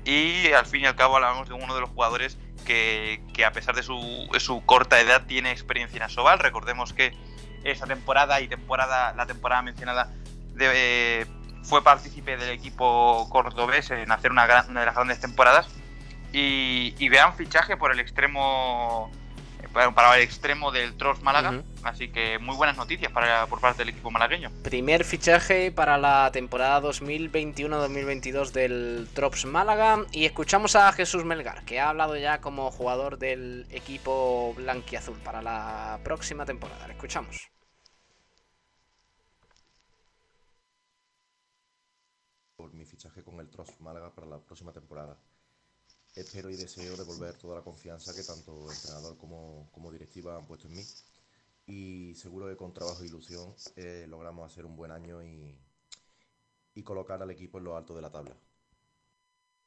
y 0.04 0.52
al 0.52 0.66
fin 0.66 0.82
y 0.82 0.86
al 0.86 0.96
cabo 0.96 1.16
hablamos 1.16 1.48
de 1.48 1.54
uno 1.54 1.74
de 1.74 1.80
los 1.80 1.90
jugadores 1.90 2.38
que, 2.64 3.44
a 3.46 3.52
pesar 3.52 3.74
de 3.74 3.82
su, 3.82 4.62
corta 4.66 5.00
edad 5.00 5.26
tiene 5.26 5.50
experiencia 5.50 5.96
en 5.96 6.02
Asobal. 6.02 6.38
Recordemos 6.38 6.92
que 6.92 7.12
esa 7.64 7.86
temporada 7.86 8.40
y 8.40 8.48
temporada 8.48 9.14
la 9.14 9.26
temporada 9.26 9.62
mencionada 9.62 10.12
de, 10.54 11.26
fue 11.62 11.82
partícipe 11.82 12.36
del 12.36 12.50
equipo 12.50 13.28
cordobés 13.30 13.90
en 13.90 14.10
hacer 14.12 14.30
una, 14.30 14.44
una 14.68 14.80
de 14.80 14.86
las 14.86 14.94
grandes 14.94 15.20
temporadas 15.20 15.68
y, 16.32 16.94
y 16.98 17.08
vean 17.08 17.34
fichaje 17.34 17.76
por 17.76 17.92
el 17.92 18.00
extremo 18.00 19.10
para 19.94 20.16
el 20.16 20.22
extremo 20.22 20.72
del 20.72 20.96
Trops 20.96 21.22
Málaga. 21.22 21.62
Así 21.84 22.08
que 22.08 22.38
muy 22.38 22.56
buenas 22.56 22.76
noticias 22.76 23.12
para, 23.12 23.46
por 23.46 23.60
parte 23.60 23.78
del 23.78 23.90
equipo 23.90 24.10
malagueño. 24.10 24.50
Primer 24.62 25.04
fichaje 25.04 25.70
para 25.70 25.96
la 25.98 26.30
temporada 26.32 26.80
2021-2022 26.82 28.50
del 28.50 29.08
Trops 29.14 29.44
Málaga. 29.44 30.04
Y 30.10 30.24
escuchamos 30.24 30.74
a 30.74 30.92
Jesús 30.92 31.24
Melgar, 31.24 31.64
que 31.64 31.78
ha 31.78 31.90
hablado 31.90 32.16
ya 32.16 32.40
como 32.40 32.70
jugador 32.70 33.18
del 33.18 33.66
equipo 33.70 34.52
blanquiazul 34.56 35.18
para 35.18 35.42
la 35.42 36.00
próxima 36.02 36.44
temporada. 36.44 36.86
Le 36.88 36.94
escuchamos. 36.94 37.48
Por 42.56 42.74
mi 42.74 42.84
fichaje 42.84 43.22
con 43.22 43.38
el 43.38 43.48
Trops 43.48 43.80
Málaga 43.80 44.10
para 44.10 44.26
la 44.26 44.38
próxima 44.38 44.72
temporada 44.72 45.16
espero 46.14 46.50
y 46.50 46.56
deseo 46.56 46.96
devolver 46.96 47.34
toda 47.34 47.56
la 47.56 47.62
confianza 47.62 48.14
que 48.14 48.22
tanto 48.22 48.70
entrenador 48.70 49.16
como, 49.16 49.68
como 49.72 49.90
directiva 49.92 50.36
han 50.36 50.46
puesto 50.46 50.68
en 50.68 50.74
mí. 50.74 50.84
Y 51.66 52.14
seguro 52.14 52.48
que 52.48 52.56
con 52.56 52.72
trabajo 52.72 53.02
e 53.02 53.06
ilusión 53.06 53.54
eh, 53.76 54.06
logramos 54.08 54.50
hacer 54.50 54.64
un 54.64 54.76
buen 54.76 54.90
año 54.90 55.22
y, 55.22 55.58
y 56.74 56.82
colocar 56.82 57.22
al 57.22 57.30
equipo 57.30 57.58
en 57.58 57.64
lo 57.64 57.76
alto 57.76 57.94
de 57.94 58.02
la 58.02 58.10
tabla. 58.10 58.34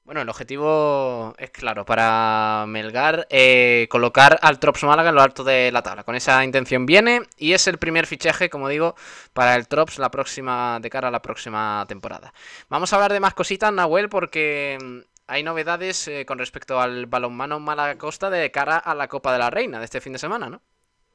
Bueno, 0.03 0.21
el 0.21 0.29
objetivo 0.29 1.35
es 1.37 1.51
claro 1.51 1.85
para 1.85 2.65
Melgar, 2.67 3.27
eh, 3.29 3.87
colocar 3.89 4.39
al 4.41 4.59
Trops 4.59 4.83
Málaga 4.83 5.09
en 5.09 5.15
lo 5.15 5.21
alto 5.21 5.43
de 5.43 5.71
la 5.71 5.83
tabla. 5.83 6.03
Con 6.03 6.15
esa 6.15 6.43
intención 6.43 6.87
viene 6.87 7.21
y 7.37 7.53
es 7.53 7.67
el 7.67 7.77
primer 7.77 8.07
fichaje, 8.07 8.49
como 8.49 8.67
digo, 8.67 8.95
para 9.33 9.55
el 9.55 9.67
Trops 9.67 9.99
la 9.99 10.09
próxima, 10.09 10.79
de 10.81 10.89
cara 10.89 11.09
a 11.09 11.11
la 11.11 11.21
próxima 11.21 11.85
temporada. 11.87 12.33
Vamos 12.67 12.91
a 12.91 12.95
hablar 12.95 13.13
de 13.13 13.19
más 13.19 13.35
cositas, 13.35 13.71
Nahuel, 13.71 14.09
porque 14.09 15.05
hay 15.31 15.43
novedades 15.43 16.09
eh, 16.09 16.25
con 16.25 16.39
respecto 16.39 16.81
al 16.81 17.05
balonmano 17.05 17.57
Málaga 17.61 17.97
Costa 17.97 18.29
de 18.29 18.51
cara 18.51 18.77
a 18.77 18.93
la 18.93 19.07
Copa 19.07 19.31
de 19.31 19.39
la 19.39 19.49
Reina 19.49 19.79
de 19.79 19.85
este 19.85 20.01
fin 20.01 20.11
de 20.11 20.19
semana, 20.19 20.49
¿no? 20.49 20.61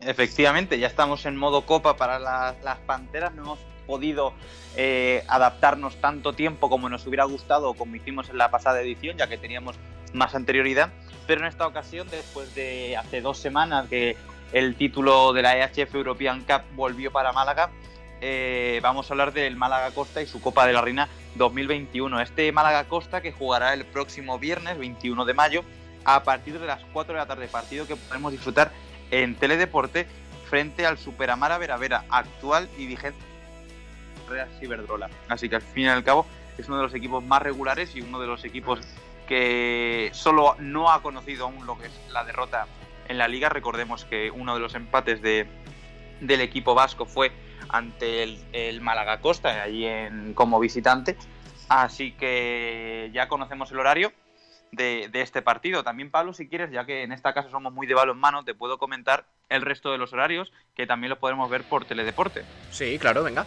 Efectivamente, 0.00 0.78
ya 0.78 0.86
estamos 0.86 1.26
en 1.26 1.36
modo 1.36 1.66
Copa 1.66 1.98
para 1.98 2.18
las 2.18 2.78
Panteras. 2.86 3.34
No 3.34 3.42
hemos 3.42 3.58
podido 3.86 4.32
eh, 4.74 5.22
adaptarnos 5.28 6.00
tanto 6.00 6.32
tiempo 6.32 6.70
como 6.70 6.88
nos 6.88 7.06
hubiera 7.06 7.24
gustado 7.24 7.68
o 7.68 7.74
como 7.74 7.94
hicimos 7.94 8.30
en 8.30 8.38
la 8.38 8.50
pasada 8.50 8.80
edición, 8.80 9.18
ya 9.18 9.26
que 9.26 9.36
teníamos 9.36 9.76
más 10.14 10.34
anterioridad. 10.34 10.90
Pero 11.26 11.42
en 11.42 11.48
esta 11.48 11.66
ocasión, 11.66 12.08
después 12.10 12.54
de 12.54 12.96
hace 12.96 13.20
dos 13.20 13.36
semanas 13.36 13.86
que 13.88 14.16
el 14.52 14.76
título 14.76 15.34
de 15.34 15.42
la 15.42 15.58
EHF 15.58 15.94
European 15.94 16.40
Cup 16.40 16.62
volvió 16.74 17.12
para 17.12 17.32
Málaga, 17.32 17.70
eh, 18.22 18.80
vamos 18.82 19.10
a 19.10 19.12
hablar 19.12 19.34
del 19.34 19.56
Málaga 19.56 19.90
Costa 19.90 20.22
y 20.22 20.26
su 20.26 20.40
Copa 20.40 20.66
de 20.66 20.72
la 20.72 20.80
Reina 20.80 21.06
2021. 21.36 22.20
Este 22.20 22.50
Málaga 22.52 22.84
Costa 22.84 23.20
que 23.20 23.32
jugará 23.32 23.74
el 23.74 23.84
próximo 23.84 24.38
viernes 24.38 24.78
21 24.78 25.24
de 25.24 25.34
mayo 25.34 25.64
a 26.04 26.22
partir 26.22 26.58
de 26.58 26.66
las 26.66 26.82
4 26.92 27.14
de 27.14 27.20
la 27.20 27.26
tarde, 27.26 27.48
partido 27.48 27.86
que 27.86 27.96
podemos 27.96 28.32
disfrutar 28.32 28.72
en 29.10 29.34
Teledeporte 29.34 30.06
frente 30.48 30.86
al 30.86 30.98
Superamara 30.98 31.58
Veravera, 31.58 32.04
actual 32.08 32.68
y 32.78 32.86
vigente 32.86 33.18
Real 34.28 34.48
Ciberdrola. 34.60 35.10
Así 35.28 35.48
que 35.48 35.56
al 35.56 35.62
fin 35.62 35.84
y 35.84 35.88
al 35.88 36.04
cabo 36.04 36.26
es 36.58 36.68
uno 36.68 36.78
de 36.78 36.84
los 36.84 36.94
equipos 36.94 37.24
más 37.24 37.42
regulares 37.42 37.94
y 37.94 38.00
uno 38.00 38.20
de 38.20 38.26
los 38.26 38.44
equipos 38.44 38.80
que 39.26 40.10
solo 40.12 40.56
no 40.58 40.90
ha 40.90 41.02
conocido 41.02 41.46
aún 41.46 41.66
lo 41.66 41.78
que 41.78 41.86
es 41.86 42.00
la 42.12 42.24
derrota 42.24 42.66
en 43.08 43.18
la 43.18 43.28
liga. 43.28 43.48
Recordemos 43.48 44.04
que 44.04 44.30
uno 44.30 44.54
de 44.54 44.60
los 44.60 44.74
empates 44.74 45.20
de, 45.20 45.46
del 46.20 46.40
equipo 46.40 46.74
vasco 46.74 47.04
fue 47.06 47.32
ante 47.68 48.22
el, 48.52 48.80
Málaga 48.80 49.20
Costa, 49.20 49.62
allí 49.62 49.86
en, 49.86 50.34
como 50.34 50.58
visitante. 50.60 51.16
Así 51.68 52.12
que 52.12 53.10
ya 53.12 53.28
conocemos 53.28 53.70
el 53.72 53.80
horario 53.80 54.12
de, 54.72 55.10
este 55.14 55.42
partido. 55.42 55.82
También, 55.82 56.10
Pablo, 56.10 56.32
si 56.32 56.48
quieres, 56.48 56.70
ya 56.70 56.84
que 56.84 57.02
en 57.02 57.12
esta 57.12 57.32
casa 57.32 57.50
somos 57.50 57.72
muy 57.72 57.86
de 57.86 57.94
balonmano, 57.94 58.44
te 58.44 58.54
puedo 58.54 58.78
comentar 58.78 59.26
el 59.48 59.62
resto 59.62 59.92
de 59.92 59.98
los 59.98 60.12
horarios, 60.12 60.52
que 60.74 60.86
también 60.86 61.10
los 61.10 61.18
podemos 61.18 61.50
ver 61.50 61.64
por 61.64 61.84
Teledeporte. 61.84 62.44
Sí, 62.70 62.98
claro, 62.98 63.24
venga. 63.24 63.46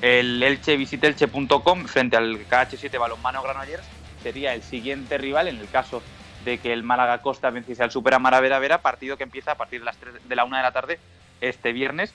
el 0.00 0.42
Elche 0.42 0.76
visitelche.com 0.76 1.84
frente 1.86 2.16
al 2.16 2.48
KH7 2.48 2.98
Balonmano 2.98 3.42
Granollers 3.42 3.84
sería 4.22 4.54
el 4.54 4.62
siguiente 4.62 5.18
rival 5.18 5.48
en 5.48 5.58
el 5.58 5.68
caso 5.68 6.02
de 6.44 6.58
que 6.58 6.72
el 6.72 6.82
Málaga 6.82 7.20
Costa 7.22 7.50
venciese 7.50 7.82
al 7.82 7.90
Super 7.90 8.14
Amara 8.14 8.40
Vera 8.40 8.58
Vera, 8.58 8.78
partido 8.78 9.16
que 9.16 9.24
empieza 9.24 9.52
a 9.52 9.54
partir 9.56 9.80
de 9.80 9.86
las 9.86 9.96
3 9.98 10.28
de 10.28 10.36
la 10.36 10.44
1 10.44 10.56
de 10.56 10.62
la 10.62 10.72
tarde 10.72 10.98
este 11.40 11.72
viernes. 11.72 12.14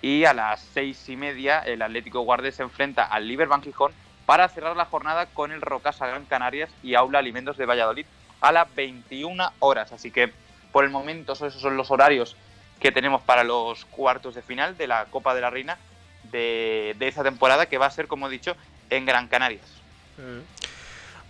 Y 0.00 0.24
a 0.24 0.32
las 0.32 0.60
seis 0.60 1.08
y 1.08 1.16
media 1.16 1.60
el 1.60 1.82
Atlético 1.82 2.20
Guardes 2.20 2.56
se 2.56 2.62
enfrenta 2.62 3.04
al 3.04 3.26
Liverpool 3.26 3.62
Gijón 3.62 3.92
para 4.26 4.48
cerrar 4.48 4.76
la 4.76 4.84
jornada 4.84 5.26
con 5.26 5.52
el 5.52 5.60
Rocasa 5.60 6.06
Gran 6.06 6.24
Canarias 6.24 6.70
y 6.82 6.94
Aula 6.94 7.18
Alimentos 7.18 7.56
de 7.56 7.66
Valladolid 7.66 8.06
a 8.40 8.52
las 8.52 8.72
21 8.74 9.52
horas. 9.58 9.92
Así 9.92 10.10
que 10.10 10.32
por 10.70 10.84
el 10.84 10.90
momento 10.90 11.32
esos 11.32 11.54
son 11.54 11.76
los 11.76 11.90
horarios 11.90 12.36
que 12.78 12.92
tenemos 12.92 13.22
para 13.22 13.42
los 13.42 13.84
cuartos 13.86 14.34
de 14.34 14.42
final 14.42 14.76
de 14.76 14.86
la 14.86 15.06
Copa 15.06 15.34
de 15.34 15.40
la 15.40 15.50
Reina 15.50 15.78
de, 16.24 16.94
de 16.98 17.08
esa 17.08 17.24
temporada 17.24 17.66
que 17.66 17.78
va 17.78 17.86
a 17.86 17.90
ser, 17.90 18.06
como 18.06 18.28
he 18.28 18.30
dicho, 18.30 18.56
en 18.90 19.06
Gran 19.06 19.28
Canarias. 19.28 19.66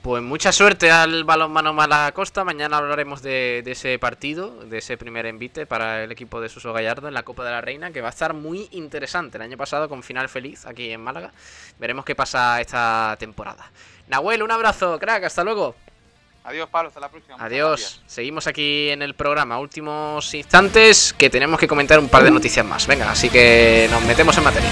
Pues 0.02 0.22
mucha 0.22 0.52
suerte 0.52 0.90
al 0.90 1.24
balonmano 1.24 1.74
Mala 1.74 2.12
Costa. 2.14 2.44
Mañana 2.44 2.76
hablaremos 2.76 3.20
de, 3.20 3.62
de, 3.64 3.72
ese 3.72 3.98
partido, 3.98 4.64
de 4.64 4.78
ese 4.78 4.96
primer 4.96 5.26
envite 5.26 5.66
para 5.66 6.04
el 6.04 6.12
equipo 6.12 6.40
de 6.40 6.48
Suso 6.48 6.72
Gallardo 6.72 7.08
en 7.08 7.14
la 7.14 7.24
Copa 7.24 7.44
de 7.44 7.50
la 7.50 7.60
Reina, 7.60 7.90
que 7.90 8.00
va 8.00 8.08
a 8.08 8.10
estar 8.10 8.32
muy 8.32 8.68
interesante. 8.70 9.38
El 9.38 9.42
año 9.42 9.56
pasado 9.56 9.88
con 9.88 10.02
final 10.02 10.28
feliz 10.28 10.66
aquí 10.66 10.90
en 10.92 11.02
Málaga. 11.02 11.32
Veremos 11.78 12.04
qué 12.04 12.14
pasa 12.14 12.60
esta 12.60 13.16
temporada. 13.18 13.70
Nahuel, 14.06 14.42
un 14.42 14.52
abrazo, 14.52 14.98
crack, 14.98 15.24
hasta 15.24 15.42
luego. 15.42 15.74
Adiós, 16.44 16.68
Pablo, 16.70 16.88
hasta 16.88 17.00
la 17.00 17.10
próxima. 17.10 17.36
Adiós. 17.38 18.00
Seguimos 18.06 18.46
aquí 18.46 18.88
en 18.88 19.02
el 19.02 19.14
programa. 19.14 19.58
Últimos 19.58 20.32
instantes 20.32 21.12
que 21.12 21.28
tenemos 21.28 21.58
que 21.60 21.68
comentar 21.68 21.98
un 21.98 22.08
par 22.08 22.22
de 22.22 22.30
noticias 22.30 22.64
más. 22.64 22.86
Venga, 22.86 23.10
así 23.10 23.28
que 23.28 23.88
nos 23.90 24.02
metemos 24.04 24.38
en 24.38 24.44
materia. 24.44 24.70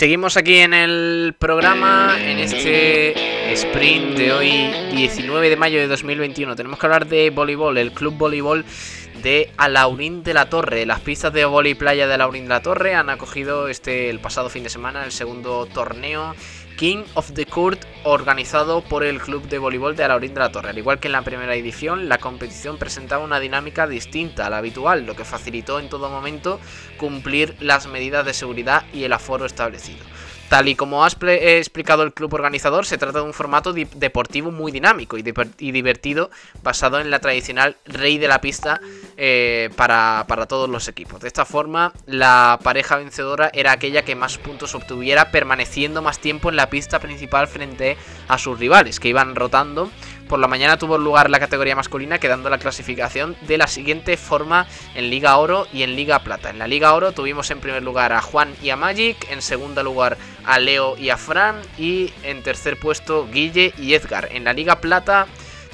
Seguimos 0.00 0.38
aquí 0.38 0.60
en 0.60 0.72
el 0.72 1.34
programa, 1.38 2.16
en 2.18 2.38
este 2.38 3.52
sprint 3.52 4.16
de 4.16 4.32
hoy, 4.32 4.70
19 4.94 5.50
de 5.50 5.56
mayo 5.56 5.78
de 5.78 5.88
2021. 5.88 6.56
Tenemos 6.56 6.78
que 6.78 6.86
hablar 6.86 7.06
de 7.06 7.28
voleibol, 7.28 7.76
el 7.76 7.92
club 7.92 8.14
voleibol 8.16 8.64
de 9.22 9.52
Alaurín 9.58 10.22
de 10.22 10.32
la 10.32 10.48
Torre. 10.48 10.86
Las 10.86 11.00
pistas 11.00 11.34
de 11.34 11.44
voleibol 11.44 11.78
playa 11.80 12.06
de 12.06 12.14
Alaurín 12.14 12.44
de 12.44 12.48
la 12.48 12.62
Torre 12.62 12.94
han 12.94 13.10
acogido 13.10 13.68
este 13.68 14.08
el 14.08 14.20
pasado 14.20 14.48
fin 14.48 14.62
de 14.62 14.70
semana 14.70 15.04
el 15.04 15.12
segundo 15.12 15.66
torneo 15.66 16.34
King 16.80 17.04
of 17.12 17.34
the 17.34 17.44
Court 17.44 17.84
organizado 18.04 18.80
por 18.80 19.04
el 19.04 19.20
club 19.20 19.46
de 19.50 19.58
voleibol 19.58 19.96
de 19.96 20.04
Alaurín 20.04 20.32
de 20.32 20.40
la 20.40 20.50
Torre. 20.50 20.70
Al 20.70 20.78
igual 20.78 20.98
que 20.98 21.08
en 21.08 21.12
la 21.12 21.20
primera 21.20 21.54
edición, 21.54 22.08
la 22.08 22.16
competición 22.16 22.78
presentaba 22.78 23.22
una 23.22 23.38
dinámica 23.38 23.86
distinta 23.86 24.46
a 24.46 24.48
la 24.48 24.56
habitual, 24.56 25.04
lo 25.04 25.14
que 25.14 25.26
facilitó 25.26 25.78
en 25.78 25.90
todo 25.90 26.08
momento 26.08 26.58
cumplir 26.96 27.54
las 27.60 27.86
medidas 27.86 28.24
de 28.24 28.32
seguridad 28.32 28.86
y 28.94 29.04
el 29.04 29.12
aforo 29.12 29.44
establecido. 29.44 30.02
Tal 30.50 30.66
y 30.66 30.74
como 30.74 31.04
ha 31.04 31.06
explicado 31.06 32.02
el 32.02 32.12
club 32.12 32.34
organizador, 32.34 32.84
se 32.84 32.98
trata 32.98 33.20
de 33.20 33.24
un 33.24 33.32
formato 33.32 33.72
deportivo 33.72 34.50
muy 34.50 34.72
dinámico 34.72 35.16
y, 35.16 35.22
y, 35.58 35.70
divertido, 35.70 36.28
basado 36.64 36.98
en 36.98 37.08
la 37.08 37.20
tradicional 37.20 37.76
rey 37.84 38.18
de 38.18 38.26
la 38.26 38.40
pista 38.40 38.80
eh, 39.16 39.70
para, 39.76 40.24
para, 40.26 40.46
todos 40.46 40.68
los 40.68 40.88
equipos. 40.88 41.20
De 41.20 41.28
esta 41.28 41.44
forma, 41.44 41.92
la 42.04 42.58
pareja 42.64 42.96
vencedora 42.96 43.52
era 43.54 43.70
aquella 43.70 44.02
que 44.02 44.16
más 44.16 44.38
puntos 44.38 44.74
obtuviera, 44.74 45.30
permaneciendo 45.30 46.02
más 46.02 46.18
tiempo 46.18 46.50
en 46.50 46.56
la 46.56 46.68
pista 46.68 46.98
principal 46.98 47.46
frente 47.46 47.96
a 48.26 48.36
sus 48.36 48.58
rivales, 48.58 48.98
que 48.98 49.08
iban 49.08 49.36
rotando 49.36 49.88
por 50.30 50.38
la 50.38 50.46
mañana 50.46 50.78
tuvo 50.78 50.96
lugar 50.96 51.28
la 51.28 51.40
categoría 51.40 51.74
masculina, 51.74 52.20
quedando 52.20 52.48
la 52.50 52.58
clasificación 52.58 53.36
de 53.48 53.58
la 53.58 53.66
siguiente 53.66 54.16
forma 54.16 54.68
en 54.94 55.10
Liga 55.10 55.36
Oro 55.36 55.66
y 55.72 55.82
en 55.82 55.96
Liga 55.96 56.20
Plata. 56.20 56.50
En 56.50 56.58
la 56.60 56.68
Liga 56.68 56.94
Oro 56.94 57.10
tuvimos 57.10 57.50
en 57.50 57.58
primer 57.58 57.82
lugar 57.82 58.12
a 58.12 58.22
Juan 58.22 58.54
y 58.62 58.70
a 58.70 58.76
Magic, 58.76 59.26
en 59.28 59.42
segundo 59.42 59.82
lugar 59.82 60.16
a 60.44 60.60
Leo 60.60 60.96
y 60.96 61.10
a 61.10 61.16
Fran, 61.16 61.56
y 61.76 62.12
en 62.22 62.44
tercer 62.44 62.78
puesto 62.78 63.26
Guille 63.26 63.74
y 63.76 63.94
Edgar. 63.94 64.28
En 64.30 64.44
la 64.44 64.52
Liga 64.52 64.80
Plata, 64.80 65.26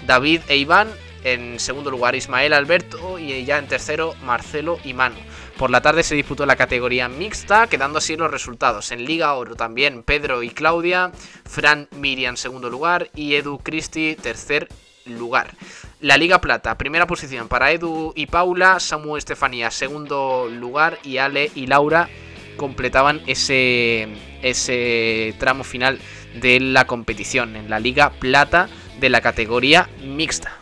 David 0.06 0.40
e 0.48 0.56
Iván, 0.56 0.88
en 1.22 1.60
segundo 1.60 1.90
lugar 1.90 2.14
Ismael 2.14 2.54
Alberto 2.54 3.18
y 3.18 3.44
ya 3.44 3.58
en 3.58 3.66
tercero 3.66 4.14
Marcelo 4.22 4.78
y 4.84 4.94
Manu. 4.94 5.18
Por 5.58 5.70
la 5.70 5.80
tarde 5.80 6.02
se 6.02 6.14
disputó 6.14 6.44
la 6.44 6.56
categoría 6.56 7.08
mixta, 7.08 7.66
quedando 7.66 7.98
así 7.98 8.14
los 8.14 8.30
resultados. 8.30 8.92
En 8.92 9.06
Liga 9.06 9.32
Oro 9.32 9.56
también 9.56 10.02
Pedro 10.02 10.42
y 10.42 10.50
Claudia, 10.50 11.12
Fran 11.44 11.88
Miriam 11.92 12.36
segundo 12.36 12.68
lugar 12.68 13.08
y 13.14 13.34
Edu 13.36 13.58
Cristi 13.58 14.16
tercer 14.20 14.68
lugar. 15.06 15.54
La 16.00 16.18
Liga 16.18 16.42
Plata, 16.42 16.76
primera 16.76 17.06
posición 17.06 17.48
para 17.48 17.72
Edu 17.72 18.12
y 18.14 18.26
Paula, 18.26 18.80
Samu 18.80 19.16
Estefanía 19.16 19.70
segundo 19.70 20.46
lugar 20.50 20.98
y 21.02 21.16
Ale 21.16 21.50
y 21.54 21.66
Laura 21.66 22.10
completaban 22.58 23.22
ese, 23.26 24.08
ese 24.42 25.34
tramo 25.38 25.64
final 25.64 25.98
de 26.34 26.60
la 26.60 26.86
competición 26.86 27.56
en 27.56 27.70
la 27.70 27.80
Liga 27.80 28.10
Plata 28.10 28.68
de 29.00 29.08
la 29.08 29.22
categoría 29.22 29.88
mixta. 30.02 30.58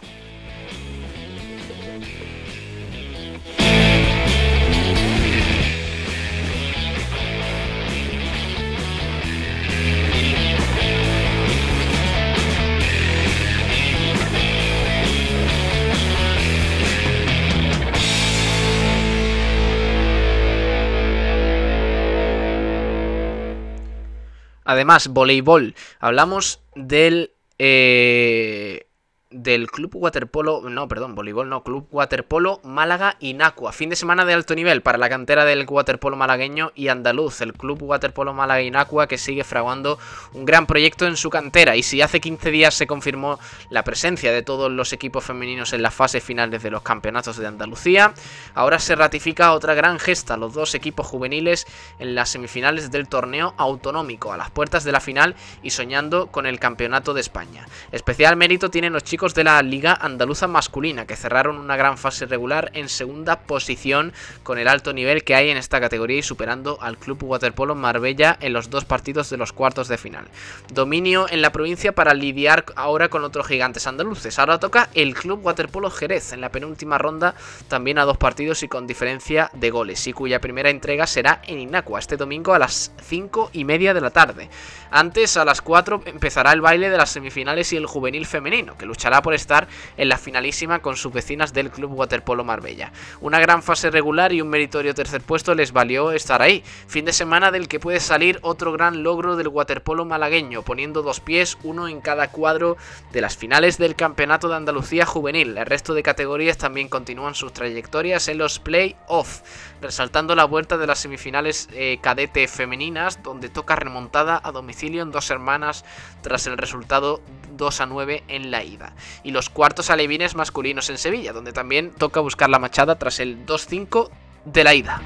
Además, 24.64 25.08
voleibol. 25.08 25.74
Hablamos 26.00 26.60
del. 26.74 27.32
Eh, 27.58 28.86
del 29.34 29.68
Club 29.68 29.96
Waterpolo, 29.96 30.62
no, 30.70 30.86
perdón, 30.86 31.16
voleibol 31.16 31.48
no, 31.48 31.64
Club 31.64 31.88
Waterpolo 31.90 32.60
Málaga 32.62 33.16
Inacua. 33.18 33.72
Fin 33.72 33.90
de 33.90 33.96
semana 33.96 34.24
de 34.24 34.32
alto 34.32 34.54
nivel 34.54 34.80
para 34.80 34.96
la 34.96 35.08
cantera 35.08 35.44
del 35.44 35.66
waterpolo 35.68 36.16
malagueño 36.16 36.70
y 36.76 36.86
andaluz. 36.86 37.40
El 37.40 37.52
Club 37.52 37.82
Waterpolo 37.82 38.32
Málaga 38.32 38.62
Inacua 38.62 39.08
que 39.08 39.18
sigue 39.18 39.42
fraguando 39.42 39.98
un 40.34 40.44
gran 40.44 40.66
proyecto 40.66 41.06
en 41.06 41.16
su 41.16 41.30
cantera. 41.30 41.74
Y 41.74 41.82
si 41.82 42.00
hace 42.00 42.20
15 42.20 42.50
días 42.52 42.74
se 42.74 42.86
confirmó 42.86 43.40
la 43.70 43.82
presencia 43.82 44.30
de 44.30 44.42
todos 44.42 44.70
los 44.70 44.92
equipos 44.92 45.24
femeninos 45.24 45.72
en 45.72 45.82
las 45.82 45.94
fases 45.94 46.22
finales 46.22 46.62
de 46.62 46.70
los 46.70 46.82
campeonatos 46.82 47.36
de 47.36 47.48
Andalucía, 47.48 48.14
ahora 48.54 48.78
se 48.78 48.94
ratifica 48.94 49.52
otra 49.52 49.74
gran 49.74 49.98
gesta, 49.98 50.36
los 50.36 50.54
dos 50.54 50.76
equipos 50.76 51.08
juveniles 51.08 51.66
en 51.98 52.14
las 52.14 52.28
semifinales 52.28 52.92
del 52.92 53.08
torneo 53.08 53.54
autonómico, 53.56 54.32
a 54.32 54.36
las 54.36 54.52
puertas 54.52 54.84
de 54.84 54.92
la 54.92 55.00
final 55.00 55.34
y 55.62 55.70
soñando 55.70 56.28
con 56.28 56.46
el 56.46 56.60
campeonato 56.60 57.14
de 57.14 57.20
España. 57.20 57.66
Especial 57.90 58.36
mérito 58.36 58.70
tienen 58.70 58.92
los 58.92 59.02
chicos 59.02 59.23
de 59.32 59.44
la 59.44 59.62
Liga 59.62 59.96
Andaluza 59.98 60.46
Masculina, 60.46 61.06
que 61.06 61.16
cerraron 61.16 61.56
una 61.56 61.76
gran 61.76 61.96
fase 61.96 62.26
regular 62.26 62.70
en 62.74 62.90
segunda 62.90 63.40
posición 63.40 64.12
con 64.42 64.58
el 64.58 64.68
alto 64.68 64.92
nivel 64.92 65.24
que 65.24 65.34
hay 65.34 65.48
en 65.48 65.56
esta 65.56 65.80
categoría 65.80 66.18
y 66.18 66.22
superando 66.22 66.76
al 66.82 66.98
Club 66.98 67.22
Waterpolo 67.22 67.74
Marbella 67.74 68.36
en 68.42 68.52
los 68.52 68.68
dos 68.68 68.84
partidos 68.84 69.30
de 69.30 69.38
los 69.38 69.54
cuartos 69.54 69.88
de 69.88 69.96
final. 69.96 70.26
Dominio 70.74 71.26
en 71.30 71.40
la 71.40 71.52
provincia 71.52 71.94
para 71.94 72.12
lidiar 72.12 72.66
ahora 72.76 73.08
con 73.08 73.24
otros 73.24 73.46
gigantes 73.46 73.86
andaluces. 73.86 74.38
Ahora 74.38 74.58
toca 74.58 74.90
el 74.92 75.14
Club 75.14 75.40
Waterpolo 75.42 75.90
Jerez 75.90 76.34
en 76.34 76.42
la 76.42 76.50
penúltima 76.50 76.98
ronda, 76.98 77.34
también 77.68 77.98
a 77.98 78.04
dos 78.04 78.18
partidos 78.18 78.62
y 78.62 78.68
con 78.68 78.86
diferencia 78.86 79.50
de 79.54 79.70
goles, 79.70 80.06
y 80.06 80.12
cuya 80.12 80.40
primera 80.40 80.68
entrega 80.68 81.06
será 81.06 81.40
en 81.46 81.60
Inacua 81.60 81.98
este 81.98 82.18
domingo 82.18 82.52
a 82.52 82.58
las 82.58 82.92
5 83.08 83.50
y 83.54 83.64
media 83.64 83.94
de 83.94 84.00
la 84.00 84.10
tarde. 84.10 84.50
Antes, 84.90 85.36
a 85.36 85.44
las 85.44 85.60
4, 85.60 86.02
empezará 86.06 86.52
el 86.52 86.60
baile 86.60 86.90
de 86.90 86.96
las 86.96 87.10
semifinales 87.10 87.72
y 87.72 87.76
el 87.76 87.86
juvenil 87.86 88.26
femenino, 88.26 88.76
que 88.76 88.86
luchará 88.86 89.13
por 89.22 89.34
estar 89.34 89.68
en 89.96 90.08
la 90.08 90.18
finalísima 90.18 90.80
con 90.80 90.96
sus 90.96 91.12
vecinas 91.12 91.52
del 91.52 91.70
Club 91.70 91.92
Waterpolo 91.92 92.44
Marbella. 92.44 92.92
Una 93.20 93.40
gran 93.40 93.62
fase 93.62 93.90
regular 93.90 94.32
y 94.32 94.40
un 94.40 94.48
meritorio 94.48 94.94
tercer 94.94 95.20
puesto 95.20 95.54
les 95.54 95.72
valió 95.72 96.12
estar 96.12 96.42
ahí. 96.42 96.62
Fin 96.86 97.04
de 97.04 97.12
semana 97.12 97.50
del 97.50 97.68
que 97.68 97.80
puede 97.80 98.00
salir 98.00 98.38
otro 98.42 98.72
gran 98.72 99.02
logro 99.02 99.36
del 99.36 99.48
waterpolo 99.48 100.04
malagueño, 100.04 100.62
poniendo 100.62 101.02
dos 101.02 101.20
pies, 101.20 101.58
uno 101.62 101.88
en 101.88 102.00
cada 102.00 102.28
cuadro 102.28 102.76
de 103.12 103.20
las 103.20 103.36
finales 103.36 103.78
del 103.78 103.96
Campeonato 103.96 104.48
de 104.48 104.56
Andalucía 104.56 105.06
Juvenil. 105.06 105.56
El 105.56 105.66
resto 105.66 105.94
de 105.94 106.02
categorías 106.02 106.58
también 106.58 106.88
continúan 106.88 107.34
sus 107.34 107.52
trayectorias 107.52 108.28
en 108.28 108.38
los 108.38 108.58
play-off, 108.58 109.42
resaltando 109.80 110.34
la 110.34 110.44
vuelta 110.44 110.76
de 110.76 110.86
las 110.86 110.98
semifinales 110.98 111.68
eh, 111.72 111.98
cadete 112.00 112.48
femeninas, 112.48 113.22
donde 113.22 113.48
toca 113.48 113.76
remontada 113.76 114.40
a 114.42 114.52
domicilio 114.52 115.02
en 115.02 115.10
dos 115.10 115.30
hermanas 115.30 115.84
tras 116.22 116.46
el 116.46 116.56
resultado 116.56 117.20
2 117.56 117.80
a 117.80 117.86
9 117.86 118.24
en 118.28 118.50
la 118.50 118.64
ida. 118.64 118.93
Y 119.22 119.30
los 119.30 119.50
cuartos 119.50 119.90
alevines 119.90 120.34
masculinos 120.34 120.90
en 120.90 120.98
Sevilla, 120.98 121.32
donde 121.32 121.52
también 121.52 121.92
toca 121.92 122.20
buscar 122.20 122.50
la 122.50 122.58
machada 122.58 122.98
tras 122.98 123.20
el 123.20 123.46
2-5 123.46 124.10
de 124.44 124.64
la 124.64 124.74
ida. 124.74 125.02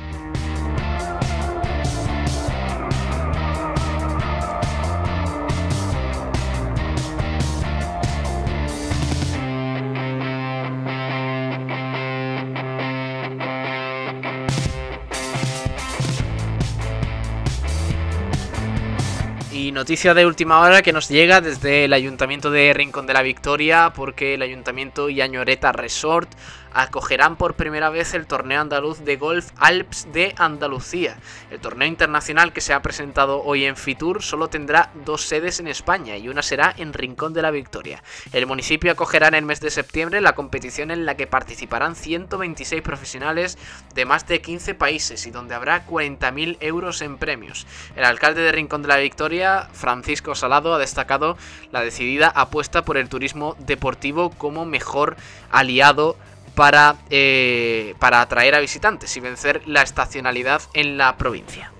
Noticia 19.78 20.12
de 20.12 20.26
última 20.26 20.58
hora 20.58 20.82
que 20.82 20.92
nos 20.92 21.08
llega 21.08 21.40
desde 21.40 21.84
el 21.84 21.92
Ayuntamiento 21.92 22.50
de 22.50 22.74
Rincón 22.74 23.06
de 23.06 23.14
la 23.14 23.22
Victoria, 23.22 23.92
porque 23.94 24.34
el 24.34 24.42
Ayuntamiento 24.42 25.08
y 25.08 25.20
Añoreta 25.20 25.70
Resort 25.70 26.28
acogerán 26.72 27.36
por 27.36 27.54
primera 27.54 27.90
vez 27.90 28.14
el 28.14 28.26
torneo 28.26 28.60
andaluz 28.60 29.00
de 29.00 29.16
golf 29.16 29.50
Alps 29.56 30.08
de 30.12 30.34
Andalucía. 30.36 31.18
El 31.50 31.60
torneo 31.60 31.88
internacional 31.88 32.52
que 32.52 32.60
se 32.60 32.72
ha 32.72 32.82
presentado 32.82 33.42
hoy 33.42 33.64
en 33.64 33.76
Fitur 33.76 34.22
solo 34.22 34.48
tendrá 34.48 34.90
dos 35.04 35.22
sedes 35.22 35.60
en 35.60 35.68
España 35.68 36.16
y 36.16 36.28
una 36.28 36.42
será 36.42 36.74
en 36.76 36.92
Rincón 36.92 37.32
de 37.32 37.42
la 37.42 37.50
Victoria. 37.50 38.02
El 38.32 38.46
municipio 38.46 38.92
acogerá 38.92 39.28
en 39.28 39.34
el 39.34 39.44
mes 39.44 39.60
de 39.60 39.70
septiembre 39.70 40.20
la 40.20 40.34
competición 40.34 40.90
en 40.90 41.06
la 41.06 41.16
que 41.16 41.26
participarán 41.26 41.96
126 41.96 42.82
profesionales 42.82 43.58
de 43.94 44.04
más 44.04 44.26
de 44.26 44.40
15 44.40 44.74
países 44.74 45.26
y 45.26 45.30
donde 45.30 45.54
habrá 45.54 45.86
40.000 45.86 46.58
euros 46.60 47.02
en 47.02 47.18
premios. 47.18 47.66
El 47.96 48.04
alcalde 48.04 48.42
de 48.42 48.52
Rincón 48.52 48.82
de 48.82 48.88
la 48.88 48.96
Victoria, 48.96 49.68
Francisco 49.72 50.34
Salado, 50.34 50.74
ha 50.74 50.78
destacado 50.78 51.36
la 51.72 51.82
decidida 51.82 52.28
apuesta 52.28 52.82
por 52.82 52.96
el 52.96 53.08
turismo 53.08 53.56
deportivo 53.58 54.30
como 54.30 54.64
mejor 54.64 55.16
aliado 55.50 56.16
para, 56.58 56.96
eh, 57.08 57.94
para 58.00 58.20
atraer 58.20 58.56
a 58.56 58.58
visitantes 58.58 59.16
y 59.16 59.20
vencer 59.20 59.62
la 59.66 59.82
estacionalidad 59.82 60.60
en 60.74 60.98
la 60.98 61.16
provincia. 61.16 61.70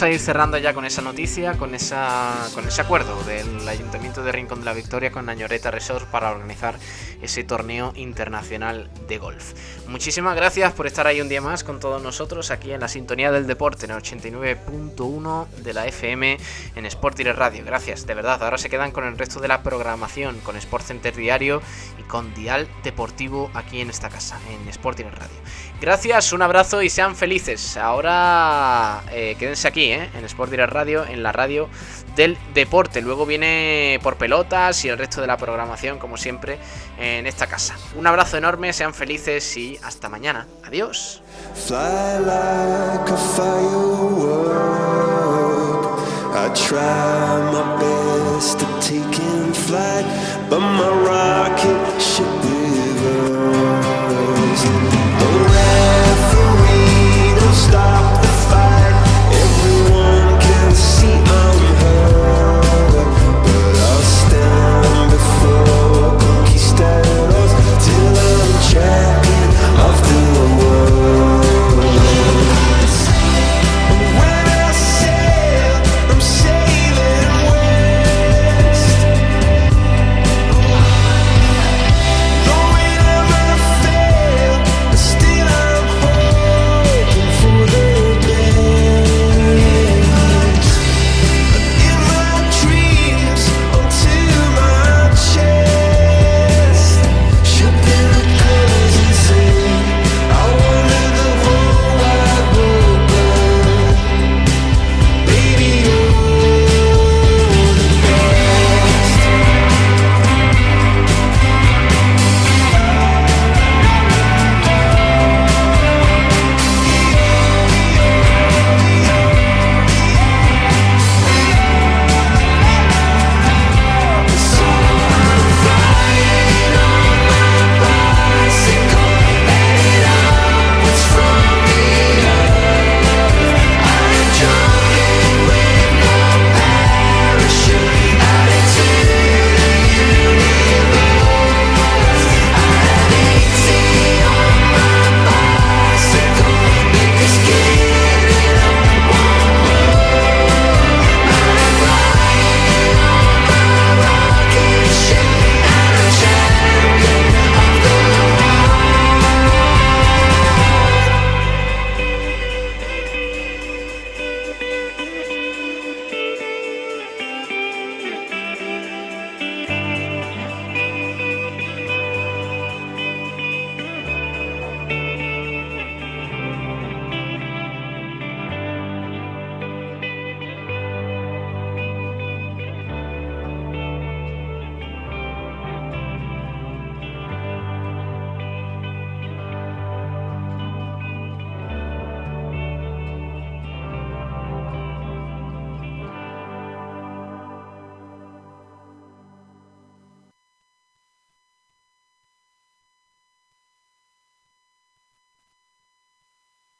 Vamos 0.00 0.12
a 0.12 0.14
ir 0.14 0.20
cerrando 0.20 0.56
ya 0.56 0.72
con 0.72 0.86
esa 0.86 1.02
noticia, 1.02 1.58
con, 1.58 1.74
esa, 1.74 2.48
con 2.54 2.66
ese 2.66 2.80
acuerdo 2.80 3.22
del 3.24 3.68
Ayuntamiento 3.68 4.22
de 4.22 4.32
Rincón 4.32 4.60
de 4.60 4.64
la 4.64 4.72
Victoria 4.72 5.12
con 5.12 5.28
Añoreta 5.28 5.70
Resort 5.70 6.06
para 6.06 6.30
organizar 6.30 6.76
ese 7.22 7.44
torneo 7.44 7.92
internacional 7.96 8.90
de 9.08 9.18
golf. 9.18 9.52
Muchísimas 9.88 10.36
gracias 10.36 10.72
por 10.72 10.86
estar 10.86 11.06
ahí 11.06 11.20
un 11.20 11.28
día 11.28 11.40
más 11.40 11.64
con 11.64 11.80
todos 11.80 12.02
nosotros 12.02 12.50
aquí 12.50 12.72
en 12.72 12.80
la 12.80 12.88
sintonía 12.88 13.32
del 13.32 13.46
deporte 13.46 13.86
en 13.86 13.92
el 13.92 13.98
89.1 13.98 15.48
de 15.48 15.72
la 15.72 15.86
FM 15.86 16.38
en 16.76 16.86
Sport 16.86 17.16
Direct 17.16 17.38
Radio. 17.38 17.64
Gracias, 17.64 18.06
de 18.06 18.14
verdad. 18.14 18.42
Ahora 18.42 18.58
se 18.58 18.70
quedan 18.70 18.92
con 18.92 19.04
el 19.04 19.18
resto 19.18 19.40
de 19.40 19.48
la 19.48 19.62
programación, 19.62 20.38
con 20.40 20.56
Sport 20.56 20.84
Center 20.84 21.14
Diario 21.14 21.60
y 21.98 22.02
con 22.04 22.32
Dial 22.34 22.68
Deportivo 22.82 23.50
aquí 23.54 23.80
en 23.80 23.90
esta 23.90 24.08
casa, 24.08 24.38
en 24.50 24.68
Sport 24.68 24.98
Direct 24.98 25.18
Radio. 25.18 25.36
Gracias, 25.80 26.32
un 26.32 26.42
abrazo 26.42 26.82
y 26.82 26.90
sean 26.90 27.16
felices. 27.16 27.76
Ahora 27.76 29.02
eh, 29.10 29.34
quédense 29.38 29.66
aquí, 29.66 29.92
¿eh? 29.92 30.10
en 30.14 30.24
Sport 30.26 30.50
Direct 30.50 30.72
Radio, 30.72 31.06
en 31.06 31.22
la 31.22 31.32
radio 31.32 31.68
del 32.16 32.36
deporte. 32.54 33.00
Luego 33.00 33.26
viene 33.26 33.98
por 34.02 34.16
pelotas 34.16 34.84
y 34.84 34.88
el 34.88 34.98
resto 34.98 35.20
de 35.20 35.26
la 35.26 35.36
programación, 35.36 35.98
como 35.98 36.16
siempre, 36.16 36.58
en 37.18 37.26
esta 37.26 37.46
casa. 37.46 37.76
Un 37.96 38.06
abrazo 38.06 38.36
enorme, 38.36 38.72
sean 38.72 38.94
felices 38.94 39.56
y 39.56 39.78
hasta 39.82 40.08
mañana. 40.08 40.46
Adiós. 40.64 41.22